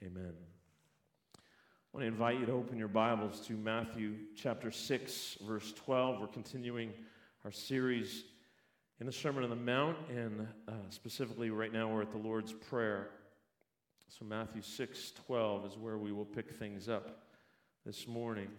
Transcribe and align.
Amen. 0.00 0.32
I 1.34 1.38
want 1.92 2.04
to 2.04 2.06
invite 2.06 2.38
you 2.38 2.46
to 2.46 2.52
open 2.52 2.78
your 2.78 2.86
Bibles 2.86 3.40
to 3.48 3.54
Matthew 3.54 4.14
chapter 4.36 4.70
6, 4.70 5.38
verse 5.44 5.72
12. 5.72 6.20
We're 6.20 6.28
continuing 6.28 6.92
our 7.44 7.50
series 7.50 8.22
in 9.00 9.06
the 9.06 9.12
Sermon 9.12 9.42
on 9.42 9.50
the 9.50 9.56
Mount, 9.56 9.96
and 10.08 10.46
uh, 10.68 10.72
specifically 10.90 11.50
right 11.50 11.72
now 11.72 11.88
we're 11.88 12.02
at 12.02 12.12
the 12.12 12.18
Lord's 12.18 12.52
Prayer. 12.52 13.08
So 14.16 14.24
Matthew 14.24 14.62
6, 14.62 15.14
12 15.26 15.66
is 15.66 15.76
where 15.76 15.98
we 15.98 16.12
will 16.12 16.24
pick 16.24 16.52
things 16.52 16.88
up 16.88 17.24
this 17.84 18.06
morning. 18.06 18.50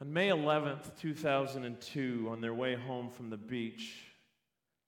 On 0.00 0.12
May 0.12 0.28
11th, 0.28 0.96
2002, 1.00 2.28
on 2.30 2.40
their 2.40 2.54
way 2.54 2.76
home 2.76 3.10
from 3.10 3.30
the 3.30 3.36
beach, 3.36 3.94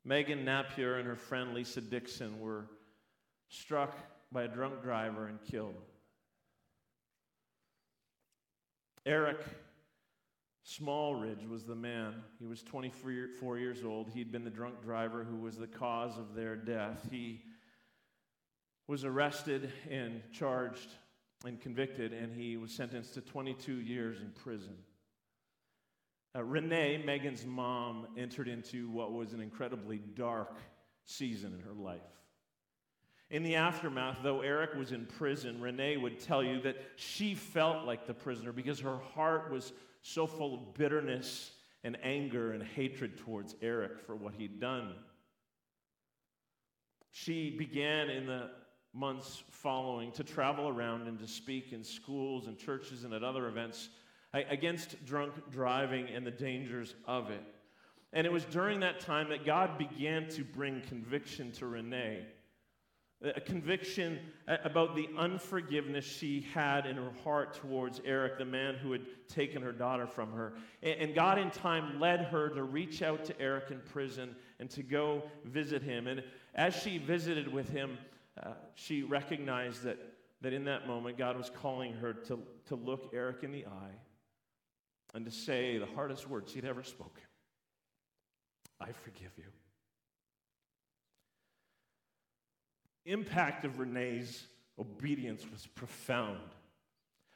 Meagan 0.09 0.43
Napier 0.43 0.97
and 0.97 1.07
her 1.07 1.17
friend 1.17 1.53
Lisa 1.53 1.83
Dickson 1.83 2.41
were 2.41 2.65
struck 3.51 3.95
by 4.33 4.45
a 4.45 4.49
drunk 4.49 4.83
driver 4.83 5.27
and 5.27 5.39
killed. 5.45 5.75
Eric 9.05 9.37
Smallridge 10.67 11.47
was 11.47 11.65
the 11.65 11.75
man. 11.75 12.15
He 12.39 12.47
was 12.47 12.63
24 12.63 13.59
years 13.59 13.85
old. 13.85 14.09
He'd 14.09 14.33
been 14.33 14.45
the 14.45 14.51
drunk 14.51 14.83
driver 14.83 15.25
who 15.25 15.37
was 15.37 15.59
the 15.59 15.67
cause 15.67 16.17
of 16.17 16.35
their 16.35 16.57
death. 16.57 17.07
He 17.11 17.43
was 18.87 19.05
arrested 19.05 19.71
and 19.91 20.23
charged 20.33 20.89
and 21.45 21.61
convicted, 21.61 22.15
and 22.15 22.33
he 22.35 22.57
was 22.57 22.73
sentenced 22.73 23.13
to 23.13 23.21
22 23.21 23.75
years 23.75 24.23
in 24.23 24.31
prison. 24.31 24.79
Uh, 26.37 26.45
Renee, 26.45 27.03
Meagan's 27.05 27.47
mom, 27.47 28.07
entered 28.17 28.49
into 28.49 28.89
what 28.91 29.13
was 29.13 29.33
an 29.33 29.41
incredibly 29.41 29.99
dark 29.99 30.59
season 31.05 31.55
in 31.55 31.61
her 31.61 31.73
life. 31.73 32.01
In 33.31 33.43
the 33.43 33.57
aftermath, 33.57 34.19
though 34.23 34.41
Eric 34.41 34.75
was 34.75 34.93
in 34.93 35.05
prison, 35.05 35.61
Renee 35.61 35.97
would 35.97 36.19
tell 36.19 36.43
you 36.43 36.61
that 36.63 36.77
she 36.97 37.35
felt 37.35 37.87
like 37.87 38.07
the 38.07 38.15
prisoner 38.15 38.53
because 38.53 38.81
her 38.81 38.99
heart 39.15 39.51
was 39.51 39.73
so 40.03 40.27
full 40.27 40.55
of 40.55 40.75
bitterness 40.75 41.53
and 41.85 41.97
anger 42.03 42.53
and 42.53 42.63
hatred 42.63 43.19
towards 43.19 43.55
Eric 43.61 44.01
for 44.07 44.17
what 44.17 44.35
he'd 44.35 44.61
done. 44.61 44.95
She 47.11 47.51
began 47.51 48.09
in 48.09 48.27
the 48.27 48.51
months 48.95 49.43
following 49.51 50.11
to 50.13 50.25
travel 50.25 50.69
around 50.69 51.07
and 51.07 51.19
to 51.19 51.27
speak 51.29 51.73
in 51.73 51.85
schools 51.85 52.47
and 52.47 52.59
churches 52.59 53.05
and 53.05 53.13
at 53.13 53.23
other 53.23 53.49
events 53.49 53.91
against 54.33 55.05
drunk 55.05 55.33
driving 55.51 56.09
and 56.09 56.27
the 56.27 56.31
dangers 56.31 56.95
of 57.07 57.31
it. 57.31 57.43
And 58.13 58.27
it 58.27 58.33
was 58.33 58.45
during 58.45 58.81
that 58.81 59.01
time 59.01 59.29
that 59.31 59.45
God 59.45 59.79
began 59.79 60.29
to 60.31 60.45
bring 60.45 60.81
conviction 60.83 61.53
to 61.53 61.67
Renee 61.67 62.25
a 63.23 63.41
conviction 63.41 64.21
about 64.47 64.95
the 64.95 65.09
unforgiveness 65.19 66.05
she 66.05 66.47
had 66.55 66.87
in 66.87 66.97
her 66.97 67.11
heart 67.25 67.55
towards 67.55 68.01
Eric, 68.05 68.39
the 68.39 68.45
man 68.45 68.77
who 68.77 68.93
had 68.93 69.03
taken 69.29 69.61
her 69.61 69.73
daughter 69.73 70.07
from 70.07 70.33
her. 70.33 70.55
And 70.85 71.15
God, 71.15 71.39
in 71.39 71.51
time, 71.51 71.99
led 71.99 72.27
her 72.27 72.49
to 72.51 72.63
reach 72.63 73.03
out 73.03 73.25
to 73.25 73.41
Eric 73.41 73.73
in 73.73 73.81
prison 73.81 74.37
and 74.61 74.71
to 74.71 74.85
go 74.85 75.25
visit 75.45 75.83
him. 75.83 76.07
And 76.07 76.23
as 76.55 76.77
she 76.77 76.99
visited 76.99 77.53
with 77.53 77.69
him, 77.71 77.99
uh, 78.41 78.53
she 78.75 79.03
recognized 79.03 79.83
that, 79.83 79.99
that 80.41 80.53
in 80.53 80.65
that 80.67 80.87
moment, 80.87 81.19
God 81.19 81.37
was 81.37 81.51
calling 81.51 81.95
her 81.95 82.13
to, 82.13 82.39
to 82.67 82.77
look 82.77 83.11
Eric 83.13 83.43
in 83.43 83.51
the 83.51 83.67
eye 83.67 83.97
and 85.15 85.25
to 85.25 85.31
say 85.31 85.79
the 85.79 85.87
hardest 85.87 86.29
words 86.29 86.53
he'd 86.53 86.65
ever 86.65 86.83
spoken 86.83 87.23
I 88.81 88.93
forgive 88.93 89.33
you. 89.37 89.45
impact 93.09 93.65
of 93.65 93.79
Renee's 93.79 94.47
obedience 94.79 95.45
was 95.51 95.67
profound. 95.67 96.39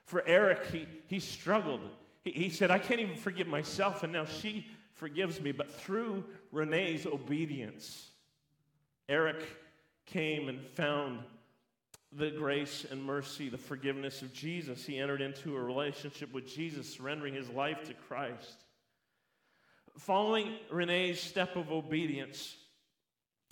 For 0.05 0.23
Eric, 0.27 0.67
he, 0.71 0.87
he 1.07 1.19
struggled. 1.19 1.81
He, 2.23 2.31
he 2.31 2.51
said, 2.51 2.71
I 2.71 2.79
can't 2.79 3.01
even 3.01 3.17
forgive 3.17 3.49
myself, 3.49 4.03
and 4.03 4.13
now 4.13 4.25
she 4.25 4.67
forgives 4.95 5.41
me. 5.41 5.51
But 5.51 5.73
through 5.73 6.25
Renee's 6.53 7.07
obedience, 7.07 8.11
Eric 9.09 9.45
came 10.07 10.49
and 10.49 10.61
found 10.61 11.21
the 12.17 12.31
grace 12.31 12.85
and 12.91 13.03
mercy, 13.03 13.49
the 13.49 13.59
forgiveness 13.59 14.23
of 14.23 14.33
Jesus. 14.33 14.85
He 14.85 14.99
entered 14.99 15.23
into 15.23 15.57
a 15.57 15.61
relationship 15.61 16.33
with 16.33 16.47
Jesus, 16.47 16.93
surrendering 16.93 17.35
his 17.35 17.49
life 17.49 17.85
to 17.85 17.95
Christ. 17.95 18.65
Following 19.99 20.57
Renee's 20.71 21.21
step 21.21 21.57
of 21.57 21.71
obedience, 21.71 22.57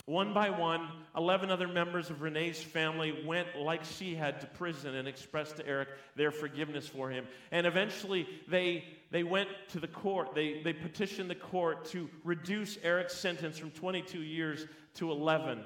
one 0.05 0.33
by 0.33 0.49
one, 0.49 0.87
11 1.15 1.51
other 1.51 1.67
members 1.67 2.09
of 2.09 2.21
Renee's 2.21 2.61
family 2.61 3.23
went 3.25 3.55
like 3.57 3.83
she 3.83 4.15
had 4.15 4.41
to 4.41 4.47
prison 4.47 4.95
and 4.95 5.07
expressed 5.07 5.57
to 5.57 5.67
Eric 5.67 5.89
their 6.15 6.31
forgiveness 6.31 6.87
for 6.87 7.09
him. 7.09 7.27
And 7.51 7.67
eventually, 7.67 8.27
they, 8.47 8.83
they 9.11 9.23
went 9.23 9.49
to 9.69 9.79
the 9.79 9.87
court. 9.87 10.33
They, 10.33 10.61
they 10.63 10.73
petitioned 10.73 11.29
the 11.29 11.35
court 11.35 11.85
to 11.85 12.09
reduce 12.23 12.77
Eric's 12.83 13.15
sentence 13.15 13.57
from 13.57 13.71
22 13.71 14.19
years 14.19 14.65
to 14.95 15.11
11. 15.11 15.63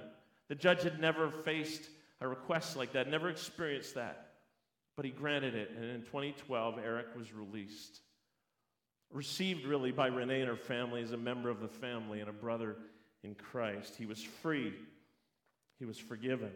The 0.48 0.56
judge 0.56 0.84
had 0.84 1.00
never 1.00 1.32
faced 1.32 1.90
a 2.26 2.28
request 2.28 2.76
like 2.76 2.94
that, 2.94 3.10
never 3.10 3.30
experienced 3.30 3.96
that. 3.96 4.32
But 4.96 5.06
he 5.06 5.12
granted 5.12 5.56
it. 5.56 5.72
And 5.76 5.86
in 5.86 6.02
2012, 6.02 6.80
Eric 6.84 7.08
was 7.18 7.34
released. 7.34 8.02
Received 9.12 9.66
really 9.66 9.92
by 9.92 10.08
Renee 10.08 10.42
and 10.42 10.50
her 10.50 10.58
family 10.58 11.02
as 11.02 11.12
a 11.12 11.18
member 11.18 11.50
of 11.50 11.62
the 11.62 11.68
family 11.68 12.20
and 12.20 12.30
a 12.30 12.34
brother 12.34 12.78
in 13.24 13.36
Christ. 13.36 13.96
He 13.98 14.06
was 14.06 14.22
free, 14.22 14.74
he 15.80 15.86
was 15.86 15.98
forgiven. 15.98 16.52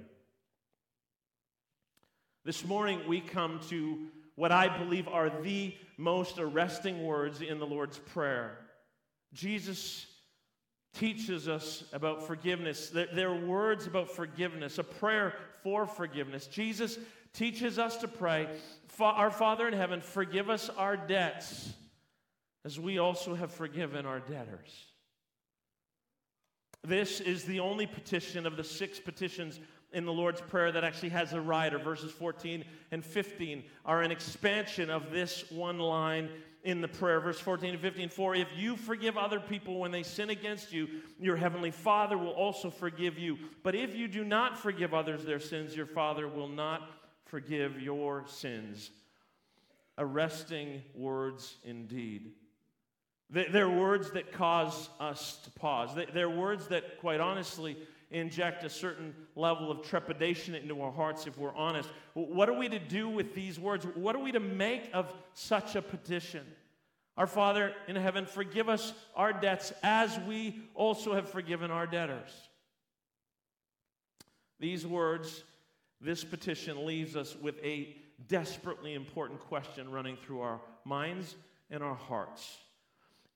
This 2.45 2.65
morning, 2.65 3.01
we 3.07 3.19
come 3.19 3.59
to 3.69 4.07
what 4.35 4.51
I 4.51 4.75
believe 4.77 5.07
are 5.07 5.29
the 5.29 5.75
most 5.97 6.39
arresting 6.39 7.03
words 7.03 7.41
in 7.41 7.59
the 7.59 7.65
Lord's 7.67 7.97
Prayer. 7.97 8.57
Jesus 9.33 10.07
teaches 10.93 11.47
us 11.47 11.83
about 11.93 12.25
forgiveness. 12.25 12.89
There 12.89 13.29
are 13.29 13.45
words 13.45 13.85
about 13.85 14.09
forgiveness, 14.09 14.77
a 14.77 14.83
prayer 14.83 15.35
for 15.63 15.85
forgiveness. 15.85 16.47
Jesus 16.47 16.97
teaches 17.33 17.79
us 17.79 17.97
to 17.97 18.07
pray, 18.07 18.47
Our 18.99 19.31
Father 19.31 19.67
in 19.67 19.73
heaven, 19.73 20.01
forgive 20.01 20.49
us 20.49 20.69
our 20.69 20.97
debts 20.97 21.73
as 22.65 22.79
we 22.79 22.99
also 22.99 23.35
have 23.35 23.51
forgiven 23.51 24.05
our 24.05 24.19
debtors. 24.19 24.85
This 26.83 27.19
is 27.19 27.43
the 27.43 27.59
only 27.59 27.85
petition 27.87 28.45
of 28.45 28.55
the 28.55 28.63
six 28.63 28.99
petitions 28.99 29.59
in 29.91 30.05
the 30.05 30.13
Lord's 30.13 30.41
Prayer 30.41 30.71
that 30.71 30.83
actually 30.83 31.09
has 31.09 31.33
a 31.33 31.41
rider. 31.41 31.77
Verses 31.77 32.11
14 32.11 32.63
and 32.91 33.03
15 33.03 33.63
are 33.85 34.01
an 34.01 34.11
expansion 34.11 34.89
of 34.89 35.11
this 35.11 35.49
one 35.51 35.79
line 35.79 36.29
in 36.63 36.81
the 36.81 36.87
prayer. 36.87 37.19
Verse 37.19 37.39
14 37.39 37.71
and 37.71 37.81
15 37.81 38.09
For 38.09 38.35
if 38.35 38.47
you 38.55 38.75
forgive 38.75 39.17
other 39.17 39.39
people 39.39 39.79
when 39.79 39.91
they 39.91 40.03
sin 40.03 40.29
against 40.29 40.71
you, 40.71 40.87
your 41.19 41.35
heavenly 41.35 41.71
Father 41.71 42.17
will 42.17 42.31
also 42.31 42.69
forgive 42.69 43.17
you. 43.17 43.37
But 43.63 43.75
if 43.75 43.95
you 43.95 44.07
do 44.07 44.23
not 44.23 44.57
forgive 44.57 44.93
others 44.93 45.23
their 45.23 45.39
sins, 45.39 45.75
your 45.75 45.85
Father 45.85 46.27
will 46.27 46.49
not 46.49 46.89
forgive 47.25 47.81
your 47.81 48.25
sins. 48.27 48.91
Arresting 49.97 50.81
words 50.95 51.55
indeed. 51.63 52.31
They're 53.29 53.69
words 53.69 54.11
that 54.11 54.31
cause 54.31 54.89
us 54.99 55.37
to 55.43 55.51
pause. 55.51 55.91
They're 56.13 56.29
words 56.29 56.67
that, 56.67 56.99
quite 56.99 57.19
honestly, 57.19 57.77
inject 58.11 58.63
a 58.63 58.69
certain 58.69 59.13
level 59.35 59.69
of 59.69 59.83
trepidation 59.83 60.55
into 60.55 60.81
our 60.81 60.91
hearts 60.91 61.27
if 61.27 61.37
we're 61.37 61.55
honest. 61.55 61.89
What 62.13 62.49
are 62.49 62.57
we 62.57 62.67
to 62.69 62.79
do 62.79 63.07
with 63.07 63.35
these 63.35 63.59
words? 63.59 63.85
What 63.93 64.15
are 64.15 64.19
we 64.19 64.31
to 64.31 64.39
make 64.39 64.89
of 64.93 65.13
such 65.39 65.75
a 65.75 65.81
petition? 65.81 66.45
Our 67.17 67.27
Father 67.27 67.73
in 67.87 67.95
heaven, 67.95 68.25
forgive 68.25 68.69
us 68.69 68.93
our 69.15 69.33
debts 69.33 69.73
as 69.83 70.17
we 70.27 70.61
also 70.73 71.13
have 71.13 71.29
forgiven 71.29 71.71
our 71.71 71.87
debtors. 71.87 72.29
These 74.59 74.85
words, 74.85 75.43
this 76.01 76.23
petition 76.23 76.85
leaves 76.85 77.15
us 77.15 77.35
with 77.35 77.63
a 77.63 77.95
desperately 78.27 78.93
important 78.93 79.39
question 79.39 79.89
running 79.89 80.17
through 80.17 80.41
our 80.41 80.61
minds 80.85 81.35
and 81.69 81.83
our 81.83 81.95
hearts. 81.95 82.57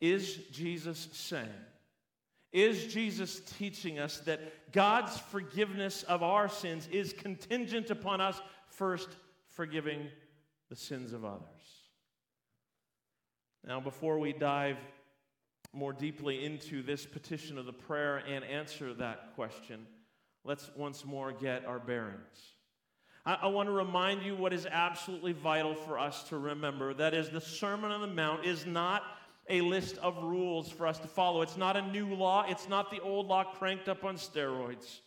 Is 0.01 0.36
Jesus 0.51 1.07
saying? 1.13 1.48
Is 2.51 2.94
Jesus 2.94 3.42
teaching 3.57 3.98
us 4.00 4.19
that 4.19 4.72
God's 4.72 5.18
forgiveness 5.18 6.04
of 6.04 6.22
our 6.22 6.48
sins 6.48 6.88
is 6.92 7.13
contingent 7.13 7.89
upon 7.89 8.22
us 8.22 8.39
first 8.68 9.10
forgiving 9.48 10.07
the 10.69 10.75
sins 10.75 11.13
of 11.13 11.25
others? 11.25 11.52
Now, 13.65 13.80
before 13.80 14.19
we 14.19 14.33
dive 14.33 14.77
more 15.71 15.94
deeply 15.94 16.44
into 16.44 16.83
this 16.83 17.06
petition 17.06 17.57
of 17.57 17.65
the 17.65 17.74
prayer 17.74 18.18
and 18.18 18.44
answer 18.44 18.94
that 18.95 19.33
question, 19.36 19.88
let's 20.44 20.69
once 20.75 21.06
more 21.06 21.31
get 21.31 21.65
our 21.65 21.80
bearings. 21.80 22.54
I, 23.25 23.39
I 23.44 23.48
want 23.48 23.68
to 23.69 23.74
remind 23.74 24.24
you 24.24 24.36
what 24.36 24.54
is 24.54 24.65
absolutely 24.65 25.31
vital 25.31 25.75
for 25.75 25.98
us 25.98 26.24
to 26.30 26.38
remember 26.38 26.94
that 26.95 27.13
is, 27.13 27.30
the 27.30 27.42
Sermon 27.42 27.92
on 27.92 28.01
the 28.01 28.07
Mount 28.07 28.45
is 28.45 28.65
not 28.65 29.04
a 29.50 29.62
list 29.62 29.98
of 29.98 30.21
rules 30.24 30.69
for 30.69 30.86
us 30.86 31.00
to 31.00 31.07
follow. 31.07 31.42
It's 31.42 31.57
not 31.57 31.77
a 31.77 31.81
new 31.81 32.13
law, 32.13 32.45
it's 32.48 32.68
not 32.68 32.92
the 32.92 33.00
old 33.00 33.27
law 33.27 33.44
cranked 33.44 33.88
up 33.88 34.04
on 34.04 34.18
steroids. 34.18 35.00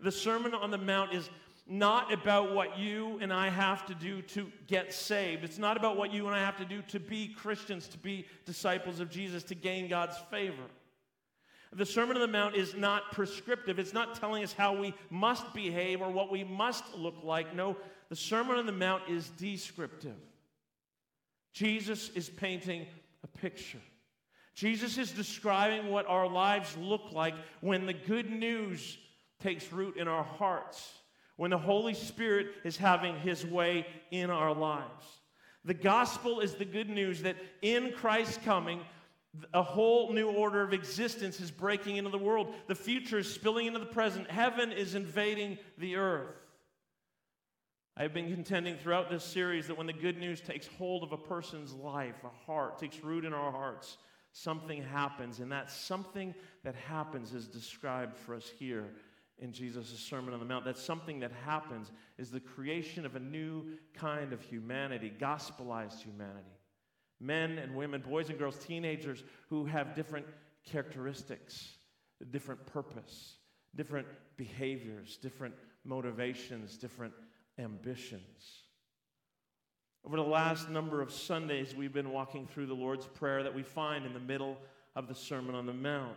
The 0.00 0.12
Sermon 0.12 0.54
on 0.54 0.70
the 0.70 0.78
Mount 0.78 1.14
is 1.14 1.30
not 1.66 2.12
about 2.12 2.52
what 2.52 2.78
you 2.78 3.18
and 3.20 3.32
I 3.32 3.48
have 3.48 3.86
to 3.86 3.94
do 3.94 4.20
to 4.22 4.50
get 4.66 4.92
saved. 4.92 5.44
It's 5.44 5.58
not 5.58 5.76
about 5.76 5.96
what 5.96 6.12
you 6.12 6.26
and 6.26 6.34
I 6.34 6.40
have 6.40 6.58
to 6.58 6.64
do 6.64 6.82
to 6.88 7.00
be 7.00 7.28
Christians, 7.28 7.88
to 7.88 7.98
be 7.98 8.26
disciples 8.44 9.00
of 9.00 9.10
Jesus, 9.10 9.42
to 9.44 9.54
gain 9.54 9.88
God's 9.88 10.16
favor. 10.30 10.64
The 11.72 11.86
Sermon 11.86 12.16
on 12.16 12.20
the 12.20 12.28
Mount 12.28 12.54
is 12.54 12.74
not 12.74 13.10
prescriptive. 13.12 13.78
It's 13.78 13.94
not 13.94 14.14
telling 14.14 14.44
us 14.44 14.52
how 14.52 14.76
we 14.76 14.94
must 15.10 15.52
behave 15.54 16.02
or 16.02 16.10
what 16.10 16.30
we 16.30 16.44
must 16.44 16.84
look 16.94 17.16
like. 17.24 17.54
No, 17.54 17.76
the 18.10 18.16
Sermon 18.16 18.58
on 18.58 18.66
the 18.66 18.72
Mount 18.72 19.02
is 19.08 19.30
descriptive. 19.30 20.14
Jesus 21.52 22.10
is 22.10 22.28
painting 22.28 22.86
a 23.24 23.26
picture. 23.26 23.80
Jesus 24.54 24.98
is 24.98 25.10
describing 25.10 25.90
what 25.90 26.06
our 26.06 26.28
lives 26.28 26.76
look 26.76 27.12
like 27.12 27.34
when 27.60 27.86
the 27.86 27.92
good 27.92 28.30
news 28.30 28.98
takes 29.40 29.72
root 29.72 29.96
in 29.96 30.06
our 30.06 30.22
hearts, 30.22 30.92
when 31.36 31.50
the 31.50 31.58
Holy 31.58 31.94
Spirit 31.94 32.48
is 32.64 32.76
having 32.76 33.18
his 33.18 33.44
way 33.44 33.86
in 34.10 34.30
our 34.30 34.54
lives. 34.54 35.04
The 35.64 35.74
gospel 35.74 36.40
is 36.40 36.54
the 36.54 36.64
good 36.64 36.90
news 36.90 37.22
that 37.22 37.36
in 37.62 37.92
Christ's 37.92 38.38
coming, 38.44 38.80
a 39.52 39.62
whole 39.62 40.12
new 40.12 40.28
order 40.28 40.62
of 40.62 40.72
existence 40.72 41.40
is 41.40 41.50
breaking 41.50 41.96
into 41.96 42.10
the 42.10 42.18
world. 42.18 42.54
The 42.68 42.74
future 42.74 43.18
is 43.18 43.32
spilling 43.32 43.66
into 43.66 43.80
the 43.80 43.86
present. 43.86 44.30
Heaven 44.30 44.70
is 44.70 44.94
invading 44.94 45.58
the 45.78 45.96
earth. 45.96 46.36
I 47.96 48.02
have 48.02 48.12
been 48.12 48.32
contending 48.32 48.76
throughout 48.76 49.08
this 49.08 49.24
series 49.24 49.66
that 49.68 49.78
when 49.78 49.86
the 49.86 49.92
good 49.92 50.18
news 50.18 50.40
takes 50.40 50.66
hold 50.66 51.02
of 51.02 51.12
a 51.12 51.16
person's 51.16 51.72
life, 51.72 52.16
a 52.24 52.46
heart, 52.46 52.78
takes 52.78 53.02
root 53.02 53.24
in 53.24 53.32
our 53.32 53.52
hearts, 53.52 53.98
something 54.32 54.82
happens. 54.82 55.40
And 55.40 55.50
that 55.50 55.70
something 55.70 56.34
that 56.64 56.74
happens 56.74 57.32
is 57.32 57.46
described 57.46 58.16
for 58.16 58.34
us 58.34 58.50
here 58.58 58.90
in 59.38 59.52
Jesus' 59.52 59.98
Sermon 59.98 60.32
on 60.32 60.40
the 60.40 60.46
Mount. 60.46 60.64
That 60.64 60.78
something 60.78 61.20
that 61.20 61.32
happens 61.44 61.90
is 62.18 62.30
the 62.30 62.40
creation 62.40 63.04
of 63.04 63.16
a 63.16 63.20
new 63.20 63.64
kind 63.92 64.32
of 64.32 64.40
humanity, 64.42 65.12
gospelized 65.18 66.00
humanity. 66.02 66.58
Men 67.20 67.58
and 67.58 67.74
women, 67.74 68.02
boys 68.02 68.28
and 68.28 68.38
girls, 68.38 68.56
teenagers 68.58 69.24
who 69.48 69.64
have 69.64 69.94
different 69.94 70.26
characteristics, 70.64 71.74
different 72.30 72.64
purpose, 72.66 73.36
different 73.74 74.06
behaviors, 74.36 75.16
different 75.16 75.54
motivations, 75.84 76.76
different 76.76 77.14
ambitions. 77.58 78.62
Over 80.06 80.16
the 80.16 80.22
last 80.22 80.68
number 80.68 81.00
of 81.00 81.10
Sundays, 81.10 81.74
we've 81.74 81.92
been 81.92 82.12
walking 82.12 82.46
through 82.46 82.66
the 82.66 82.74
Lord's 82.74 83.06
Prayer 83.06 83.42
that 83.42 83.54
we 83.54 83.62
find 83.62 84.04
in 84.04 84.12
the 84.12 84.20
middle 84.20 84.58
of 84.94 85.08
the 85.08 85.14
Sermon 85.14 85.54
on 85.54 85.66
the 85.66 85.72
Mount. 85.72 86.16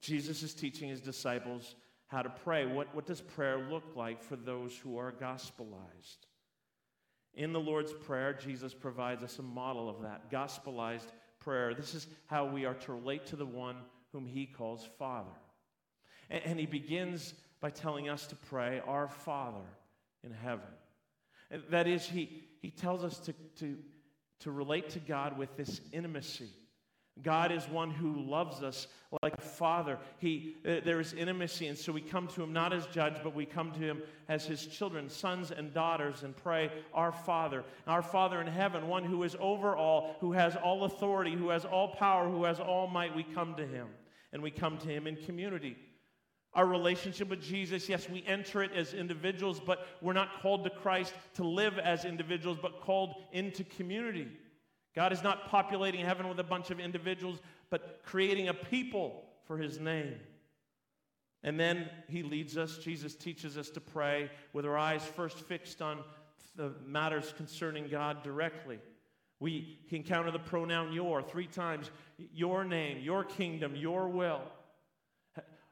Jesus 0.00 0.42
is 0.42 0.54
teaching 0.54 0.88
his 0.88 1.00
disciples 1.00 1.74
how 2.08 2.22
to 2.22 2.30
pray. 2.30 2.66
What, 2.66 2.94
what 2.94 3.06
does 3.06 3.20
prayer 3.20 3.58
look 3.70 3.84
like 3.94 4.22
for 4.22 4.36
those 4.36 4.76
who 4.76 4.98
are 4.98 5.12
gospelized? 5.12 6.26
In 7.34 7.52
the 7.52 7.60
Lord's 7.60 7.92
Prayer, 7.92 8.32
Jesus 8.32 8.74
provides 8.74 9.22
us 9.22 9.38
a 9.38 9.42
model 9.42 9.88
of 9.88 10.02
that 10.02 10.30
gospelized 10.30 11.12
prayer. 11.38 11.74
This 11.74 11.94
is 11.94 12.06
how 12.26 12.46
we 12.46 12.64
are 12.64 12.74
to 12.74 12.92
relate 12.92 13.26
to 13.26 13.36
the 13.36 13.46
one 13.46 13.76
whom 14.12 14.26
he 14.26 14.46
calls 14.46 14.88
Father. 14.98 15.30
And, 16.30 16.42
and 16.44 16.58
he 16.58 16.66
begins 16.66 17.34
by 17.60 17.70
telling 17.70 18.08
us 18.08 18.26
to 18.28 18.36
pray, 18.36 18.80
Our 18.86 19.08
Father 19.08 19.66
in 20.24 20.32
heaven. 20.32 20.66
That 21.70 21.86
is, 21.86 22.06
he, 22.06 22.42
he 22.60 22.70
tells 22.70 23.04
us 23.04 23.18
to, 23.20 23.34
to, 23.60 23.76
to 24.40 24.50
relate 24.50 24.90
to 24.90 24.98
God 24.98 25.38
with 25.38 25.56
this 25.56 25.80
intimacy. 25.92 26.50
God 27.22 27.52
is 27.52 27.68
one 27.68 27.90
who 27.90 28.20
loves 28.20 28.62
us 28.62 28.86
like 29.22 29.34
a 29.38 29.42
father. 29.42 29.98
He, 30.18 30.56
uh, 30.66 30.80
there 30.84 31.00
is 31.00 31.12
intimacy, 31.12 31.66
and 31.66 31.76
so 31.76 31.92
we 31.92 32.00
come 32.00 32.28
to 32.28 32.42
him 32.42 32.52
not 32.52 32.72
as 32.72 32.86
judge, 32.86 33.16
but 33.22 33.34
we 33.34 33.46
come 33.46 33.72
to 33.72 33.80
him 33.80 34.02
as 34.28 34.44
his 34.44 34.66
children, 34.66 35.08
sons 35.08 35.50
and 35.50 35.72
daughters, 35.72 36.22
and 36.22 36.36
pray, 36.36 36.70
Our 36.92 37.12
Father, 37.12 37.64
our 37.86 38.02
Father 38.02 38.40
in 38.40 38.46
heaven, 38.46 38.88
one 38.88 39.04
who 39.04 39.22
is 39.22 39.36
over 39.40 39.76
all, 39.76 40.16
who 40.20 40.32
has 40.32 40.56
all 40.56 40.84
authority, 40.84 41.34
who 41.34 41.48
has 41.48 41.64
all 41.64 41.88
power, 41.88 42.28
who 42.28 42.44
has 42.44 42.60
all 42.60 42.86
might. 42.86 43.16
We 43.16 43.24
come 43.24 43.54
to 43.56 43.66
him, 43.66 43.88
and 44.32 44.42
we 44.42 44.50
come 44.50 44.78
to 44.78 44.88
him 44.88 45.06
in 45.06 45.16
community 45.16 45.76
our 46.54 46.66
relationship 46.66 47.28
with 47.28 47.42
Jesus, 47.42 47.88
yes, 47.88 48.08
we 48.08 48.24
enter 48.26 48.62
it 48.62 48.72
as 48.72 48.94
individuals, 48.94 49.60
but 49.64 49.86
we're 50.00 50.12
not 50.12 50.42
called 50.42 50.64
to 50.64 50.70
Christ 50.70 51.12
to 51.34 51.44
live 51.44 51.78
as 51.78 52.04
individuals, 52.04 52.58
but 52.60 52.80
called 52.80 53.14
into 53.32 53.64
community. 53.64 54.26
God 54.98 55.12
is 55.12 55.22
not 55.22 55.46
populating 55.46 56.04
heaven 56.04 56.28
with 56.28 56.40
a 56.40 56.42
bunch 56.42 56.72
of 56.72 56.80
individuals, 56.80 57.38
but 57.70 58.00
creating 58.04 58.48
a 58.48 58.52
people 58.54 59.22
for 59.46 59.56
his 59.56 59.78
name. 59.78 60.14
And 61.44 61.58
then 61.58 61.88
he 62.08 62.24
leads 62.24 62.56
us, 62.56 62.78
Jesus 62.78 63.14
teaches 63.14 63.56
us 63.56 63.70
to 63.70 63.80
pray 63.80 64.28
with 64.52 64.66
our 64.66 64.76
eyes 64.76 65.04
first 65.04 65.38
fixed 65.38 65.80
on 65.80 66.00
the 66.56 66.72
matters 66.84 67.32
concerning 67.36 67.86
God 67.86 68.24
directly. 68.24 68.80
We 69.38 69.78
encounter 69.90 70.32
the 70.32 70.40
pronoun 70.40 70.92
your 70.92 71.22
three 71.22 71.46
times 71.46 71.92
your 72.34 72.64
name, 72.64 72.98
your 73.00 73.22
kingdom, 73.22 73.76
your 73.76 74.08
will. 74.08 74.42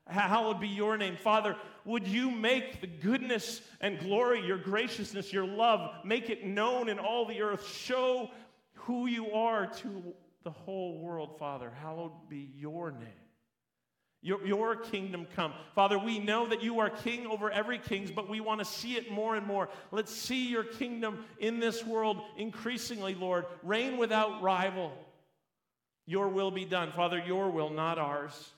Hallowed 0.06 0.60
be 0.60 0.68
your 0.68 0.96
name. 0.96 1.16
Father, 1.16 1.56
would 1.84 2.06
you 2.06 2.30
make 2.30 2.80
the 2.80 2.86
goodness 2.86 3.60
and 3.80 3.98
glory, 3.98 4.46
your 4.46 4.58
graciousness, 4.58 5.32
your 5.32 5.48
love, 5.48 6.04
make 6.04 6.30
it 6.30 6.46
known 6.46 6.88
in 6.88 7.00
all 7.00 7.26
the 7.26 7.42
earth? 7.42 7.66
Show 7.66 8.30
who 8.86 9.06
you 9.06 9.32
are 9.32 9.66
to 9.66 10.14
the 10.44 10.50
whole 10.50 10.98
world, 10.98 11.38
Father. 11.38 11.72
Hallowed 11.82 12.12
be 12.28 12.52
your 12.56 12.92
name. 12.92 13.08
Your, 14.22 14.44
your 14.46 14.76
kingdom 14.76 15.26
come. 15.34 15.52
Father, 15.74 15.98
we 15.98 16.18
know 16.18 16.48
that 16.48 16.62
you 16.62 16.78
are 16.78 16.88
king 16.88 17.26
over 17.26 17.50
every 17.50 17.78
king, 17.78 18.10
but 18.14 18.28
we 18.28 18.40
want 18.40 18.60
to 18.60 18.64
see 18.64 18.94
it 18.94 19.10
more 19.10 19.36
and 19.36 19.46
more. 19.46 19.68
Let's 19.90 20.14
see 20.14 20.48
your 20.48 20.64
kingdom 20.64 21.24
in 21.38 21.60
this 21.60 21.84
world 21.84 22.20
increasingly, 22.38 23.14
Lord. 23.14 23.46
Reign 23.62 23.98
without 23.98 24.40
rival. 24.40 24.92
Your 26.06 26.28
will 26.28 26.52
be 26.52 26.64
done. 26.64 26.92
Father, 26.92 27.22
your 27.24 27.50
will, 27.50 27.70
not 27.70 27.98
ours 27.98 28.50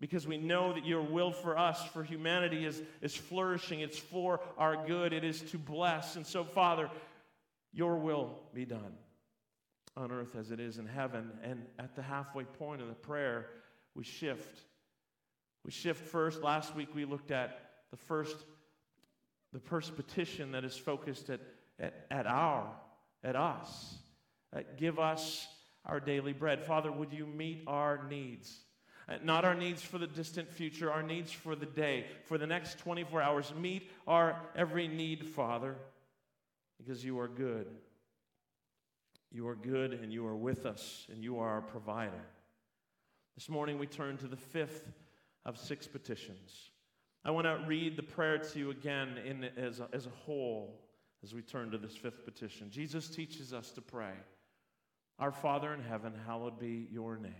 because 0.00 0.26
we 0.26 0.38
know 0.38 0.72
that 0.72 0.84
your 0.84 1.02
will 1.02 1.30
for 1.30 1.56
us, 1.56 1.80
for 1.92 2.02
humanity, 2.02 2.64
is, 2.66 2.82
is 3.00 3.14
flourishing. 3.14 3.80
It's 3.80 3.98
for 3.98 4.40
our 4.58 4.84
good. 4.86 5.12
It 5.12 5.22
is 5.22 5.40
to 5.52 5.58
bless. 5.58 6.16
And 6.16 6.26
so, 6.26 6.42
Father, 6.42 6.90
your 7.72 7.96
will 7.96 8.40
be 8.52 8.64
done 8.64 8.94
on 9.96 10.10
earth 10.10 10.36
as 10.36 10.50
it 10.50 10.60
is 10.60 10.78
in 10.78 10.86
heaven. 10.86 11.30
And 11.42 11.66
at 11.78 11.94
the 11.94 12.02
halfway 12.02 12.44
point 12.44 12.80
of 12.80 12.88
the 12.88 12.94
prayer, 12.94 13.46
we 13.94 14.04
shift. 14.04 14.60
We 15.64 15.70
shift 15.70 16.06
first. 16.06 16.42
Last 16.42 16.74
week 16.74 16.94
we 16.94 17.04
looked 17.04 17.30
at 17.30 17.58
the 17.90 17.96
first, 17.96 18.36
the 19.52 19.60
first 19.60 19.96
petition 19.96 20.52
that 20.52 20.64
is 20.64 20.76
focused 20.76 21.30
at, 21.30 21.40
at, 21.78 22.06
at 22.10 22.26
our, 22.26 22.68
at 23.22 23.36
us. 23.36 23.94
give 24.76 24.98
us 24.98 25.46
our 25.84 26.00
daily 26.00 26.32
bread. 26.32 26.64
Father, 26.64 26.90
would 26.90 27.12
you 27.12 27.26
meet 27.26 27.64
our 27.66 28.06
needs? 28.08 28.60
Uh, 29.08 29.14
not 29.22 29.44
our 29.44 29.54
needs 29.54 29.82
for 29.82 29.98
the 29.98 30.06
distant 30.06 30.48
future, 30.50 30.90
our 30.90 31.02
needs 31.02 31.30
for 31.32 31.56
the 31.56 31.66
day, 31.66 32.06
for 32.24 32.38
the 32.38 32.46
next 32.46 32.78
24 32.78 33.20
hours. 33.20 33.52
Meet 33.58 33.90
our 34.06 34.40
every 34.54 34.88
need, 34.88 35.26
Father, 35.26 35.76
because 36.78 37.04
you 37.04 37.18
are 37.18 37.28
good. 37.28 37.66
You 39.32 39.48
are 39.48 39.54
good 39.54 39.94
and 39.94 40.12
you 40.12 40.26
are 40.26 40.36
with 40.36 40.66
us 40.66 41.06
and 41.10 41.24
you 41.24 41.38
are 41.38 41.48
our 41.48 41.62
provider. 41.62 42.24
This 43.34 43.48
morning 43.48 43.78
we 43.78 43.86
turn 43.86 44.18
to 44.18 44.26
the 44.26 44.36
fifth 44.36 44.92
of 45.46 45.56
six 45.56 45.86
petitions. 45.86 46.70
I 47.24 47.30
want 47.30 47.46
to 47.46 47.64
read 47.66 47.96
the 47.96 48.02
prayer 48.02 48.36
to 48.36 48.58
you 48.58 48.70
again 48.70 49.16
in, 49.24 49.44
as, 49.56 49.80
a, 49.80 49.88
as 49.92 50.06
a 50.06 50.10
whole 50.10 50.82
as 51.24 51.32
we 51.32 51.40
turn 51.40 51.70
to 51.70 51.78
this 51.78 51.96
fifth 51.96 52.24
petition. 52.26 52.70
Jesus 52.70 53.08
teaches 53.08 53.54
us 53.54 53.70
to 53.70 53.80
pray 53.80 54.12
Our 55.18 55.32
Father 55.32 55.72
in 55.72 55.80
heaven, 55.82 56.12
hallowed 56.26 56.58
be 56.58 56.88
your 56.90 57.16
name. 57.16 57.32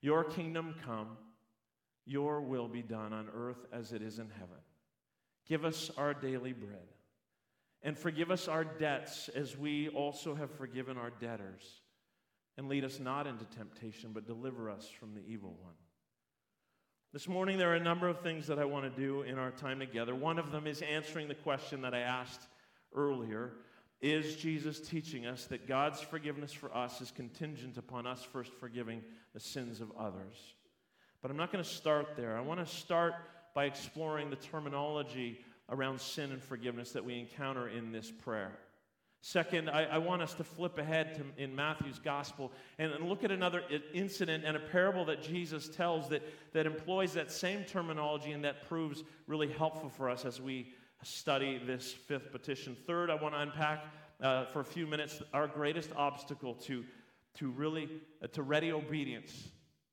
Your 0.00 0.24
kingdom 0.24 0.74
come, 0.86 1.18
your 2.06 2.40
will 2.40 2.68
be 2.68 2.82
done 2.82 3.12
on 3.12 3.28
earth 3.34 3.66
as 3.72 3.92
it 3.92 4.00
is 4.00 4.18
in 4.18 4.30
heaven. 4.30 4.62
Give 5.46 5.66
us 5.66 5.90
our 5.98 6.14
daily 6.14 6.52
bread. 6.52 6.88
And 7.82 7.96
forgive 7.96 8.30
us 8.30 8.48
our 8.48 8.64
debts 8.64 9.28
as 9.28 9.56
we 9.56 9.88
also 9.88 10.34
have 10.34 10.50
forgiven 10.50 10.96
our 10.96 11.10
debtors. 11.10 11.80
And 12.56 12.68
lead 12.68 12.84
us 12.84 12.98
not 12.98 13.26
into 13.26 13.44
temptation, 13.44 14.10
but 14.12 14.26
deliver 14.26 14.68
us 14.68 14.88
from 14.88 15.14
the 15.14 15.22
evil 15.26 15.56
one. 15.62 15.74
This 17.12 17.28
morning, 17.28 17.56
there 17.56 17.72
are 17.72 17.76
a 17.76 17.82
number 17.82 18.08
of 18.08 18.20
things 18.20 18.46
that 18.48 18.58
I 18.58 18.64
want 18.64 18.84
to 18.84 19.00
do 19.00 19.22
in 19.22 19.38
our 19.38 19.52
time 19.52 19.78
together. 19.78 20.14
One 20.14 20.38
of 20.38 20.50
them 20.50 20.66
is 20.66 20.82
answering 20.82 21.28
the 21.28 21.34
question 21.34 21.80
that 21.82 21.94
I 21.94 22.00
asked 22.00 22.48
earlier 22.94 23.52
Is 24.00 24.36
Jesus 24.36 24.80
teaching 24.80 25.24
us 25.24 25.46
that 25.46 25.66
God's 25.66 26.00
forgiveness 26.00 26.52
for 26.52 26.76
us 26.76 27.00
is 27.00 27.10
contingent 27.10 27.78
upon 27.78 28.06
us 28.06 28.22
first 28.22 28.52
forgiving 28.52 29.02
the 29.32 29.40
sins 29.40 29.80
of 29.80 29.90
others. 29.98 30.36
But 31.22 31.30
I'm 31.30 31.36
not 31.36 31.50
going 31.50 31.64
to 31.64 31.70
start 31.70 32.08
there. 32.16 32.36
I 32.36 32.40
want 32.40 32.60
to 32.60 32.66
start 32.66 33.14
by 33.54 33.64
exploring 33.64 34.30
the 34.30 34.36
terminology 34.36 35.40
around 35.68 36.00
sin 36.00 36.32
and 36.32 36.42
forgiveness 36.42 36.92
that 36.92 37.04
we 37.04 37.18
encounter 37.18 37.68
in 37.68 37.92
this 37.92 38.10
prayer. 38.10 38.52
Second, 39.20 39.68
I, 39.68 39.84
I, 39.84 39.98
want 39.98 40.22
us 40.22 40.32
to 40.34 40.44
flip 40.44 40.78
ahead 40.78 41.16
to, 41.16 41.42
in 41.42 41.54
Matthew's 41.54 41.98
gospel 41.98 42.52
and, 42.78 42.92
and, 42.92 43.08
look 43.08 43.24
at 43.24 43.32
another 43.32 43.62
incident 43.92 44.44
and 44.46 44.56
a 44.56 44.60
parable 44.60 45.04
that 45.06 45.22
Jesus 45.24 45.68
tells 45.68 46.08
that, 46.10 46.22
that 46.52 46.66
employs 46.66 47.14
that 47.14 47.32
same 47.32 47.64
terminology 47.64 48.30
and 48.30 48.44
that 48.44 48.68
proves 48.68 49.02
really 49.26 49.48
helpful 49.48 49.88
for 49.88 50.08
us 50.08 50.24
as 50.24 50.40
we 50.40 50.72
study 51.02 51.60
this 51.64 51.92
fifth 51.92 52.30
petition. 52.30 52.76
Third, 52.86 53.10
I 53.10 53.16
want 53.16 53.34
to 53.34 53.40
unpack 53.40 53.86
uh, 54.22 54.46
for 54.46 54.60
a 54.60 54.64
few 54.64 54.86
minutes 54.86 55.20
our 55.32 55.48
greatest 55.48 55.90
obstacle 55.96 56.54
to, 56.54 56.84
to 57.34 57.50
really 57.50 57.88
uh, 58.22 58.28
to 58.28 58.42
ready 58.44 58.72
obedience 58.72 59.48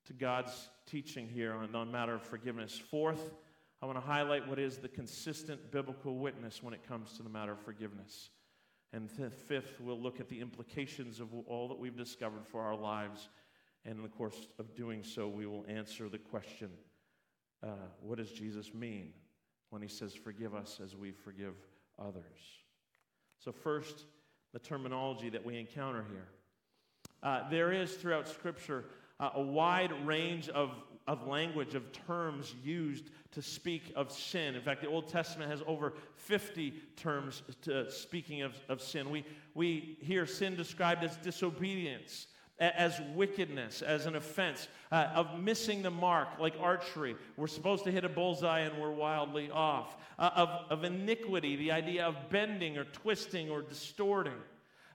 to 0.05 0.13
God's 0.13 0.69
teaching 0.85 1.27
here 1.27 1.53
on, 1.53 1.73
on 1.73 1.91
matter 1.91 2.13
of 2.13 2.21
forgiveness. 2.21 2.77
Fourth, 2.77 3.31
I 3.85 3.87
want 3.87 4.03
to 4.03 4.11
highlight 4.11 4.47
what 4.47 4.57
is 4.57 4.77
the 4.79 4.87
consistent 4.87 5.69
biblical 5.69 6.15
witness 6.15 6.63
when 6.63 6.73
it 6.73 6.81
comes 6.87 7.13
to 7.17 7.21
the 7.21 7.29
matter 7.29 7.51
of 7.51 7.59
forgiveness. 7.59 8.31
And 8.91 9.15
th- 9.15 9.31
fifth, 9.31 9.79
we'll 9.79 10.01
look 10.01 10.19
at 10.19 10.27
the 10.27 10.41
implications 10.41 11.19
of 11.19 11.27
all 11.45 11.67
that 11.67 11.77
we've 11.77 11.95
discovered 11.95 12.47
for 12.47 12.61
our 12.61 12.75
lives. 12.75 13.29
And 13.85 13.97
in 13.97 14.01
the 14.01 14.09
course 14.09 14.47
of 14.57 14.73
doing 14.73 15.03
so, 15.03 15.27
we 15.27 15.45
will 15.45 15.67
answer 15.67 16.09
the 16.09 16.17
question 16.17 16.71
uh, 17.61 17.73
what 18.01 18.17
does 18.17 18.31
Jesus 18.31 18.73
mean 18.73 19.13
when 19.69 19.83
he 19.83 19.87
says, 19.87 20.15
Forgive 20.15 20.55
us 20.55 20.79
as 20.83 20.95
we 20.95 21.11
forgive 21.11 21.53
others? 21.99 22.23
So, 23.37 23.51
first, 23.51 24.05
the 24.51 24.57
terminology 24.57 25.29
that 25.29 25.45
we 25.45 25.59
encounter 25.59 26.03
here. 26.09 26.29
Uh, 27.21 27.47
there 27.51 27.71
is 27.71 27.93
throughout 27.93 28.27
Scripture 28.27 28.85
uh, 29.19 29.29
a 29.35 29.41
wide 29.43 29.91
range 30.07 30.49
of, 30.49 30.71
of 31.07 31.27
language, 31.27 31.75
of 31.75 31.91
terms 31.91 32.55
used 32.63 33.11
to 33.31 33.41
speak 33.41 33.91
of 33.95 34.11
sin. 34.11 34.55
In 34.55 34.61
fact, 34.61 34.81
the 34.81 34.87
Old 34.87 35.07
Testament 35.07 35.51
has 35.51 35.61
over 35.67 35.93
50 36.15 36.71
terms 36.95 37.43
to, 37.63 37.91
speaking 37.91 38.41
of, 38.41 38.55
of 38.69 38.81
sin. 38.81 39.09
We, 39.09 39.25
we 39.53 39.97
hear 40.01 40.25
sin 40.25 40.55
described 40.55 41.03
as 41.03 41.15
disobedience, 41.17 42.27
as 42.59 42.99
wickedness, 43.13 43.81
as 43.81 44.05
an 44.05 44.15
offense, 44.15 44.67
uh, 44.91 45.09
of 45.13 45.39
missing 45.39 45.81
the 45.81 45.91
mark, 45.91 46.29
like 46.39 46.55
archery. 46.59 47.15
We're 47.37 47.47
supposed 47.47 47.83
to 47.83 47.91
hit 47.91 48.03
a 48.03 48.09
bullseye 48.09 48.61
and 48.61 48.81
we're 48.81 48.91
wildly 48.91 49.51
off. 49.51 49.97
Uh, 50.17 50.31
of, 50.35 50.49
of 50.69 50.83
iniquity, 50.85 51.55
the 51.55 51.71
idea 51.71 52.05
of 52.05 52.15
bending 52.29 52.77
or 52.77 52.85
twisting 52.85 53.49
or 53.49 53.61
distorting. 53.61 54.33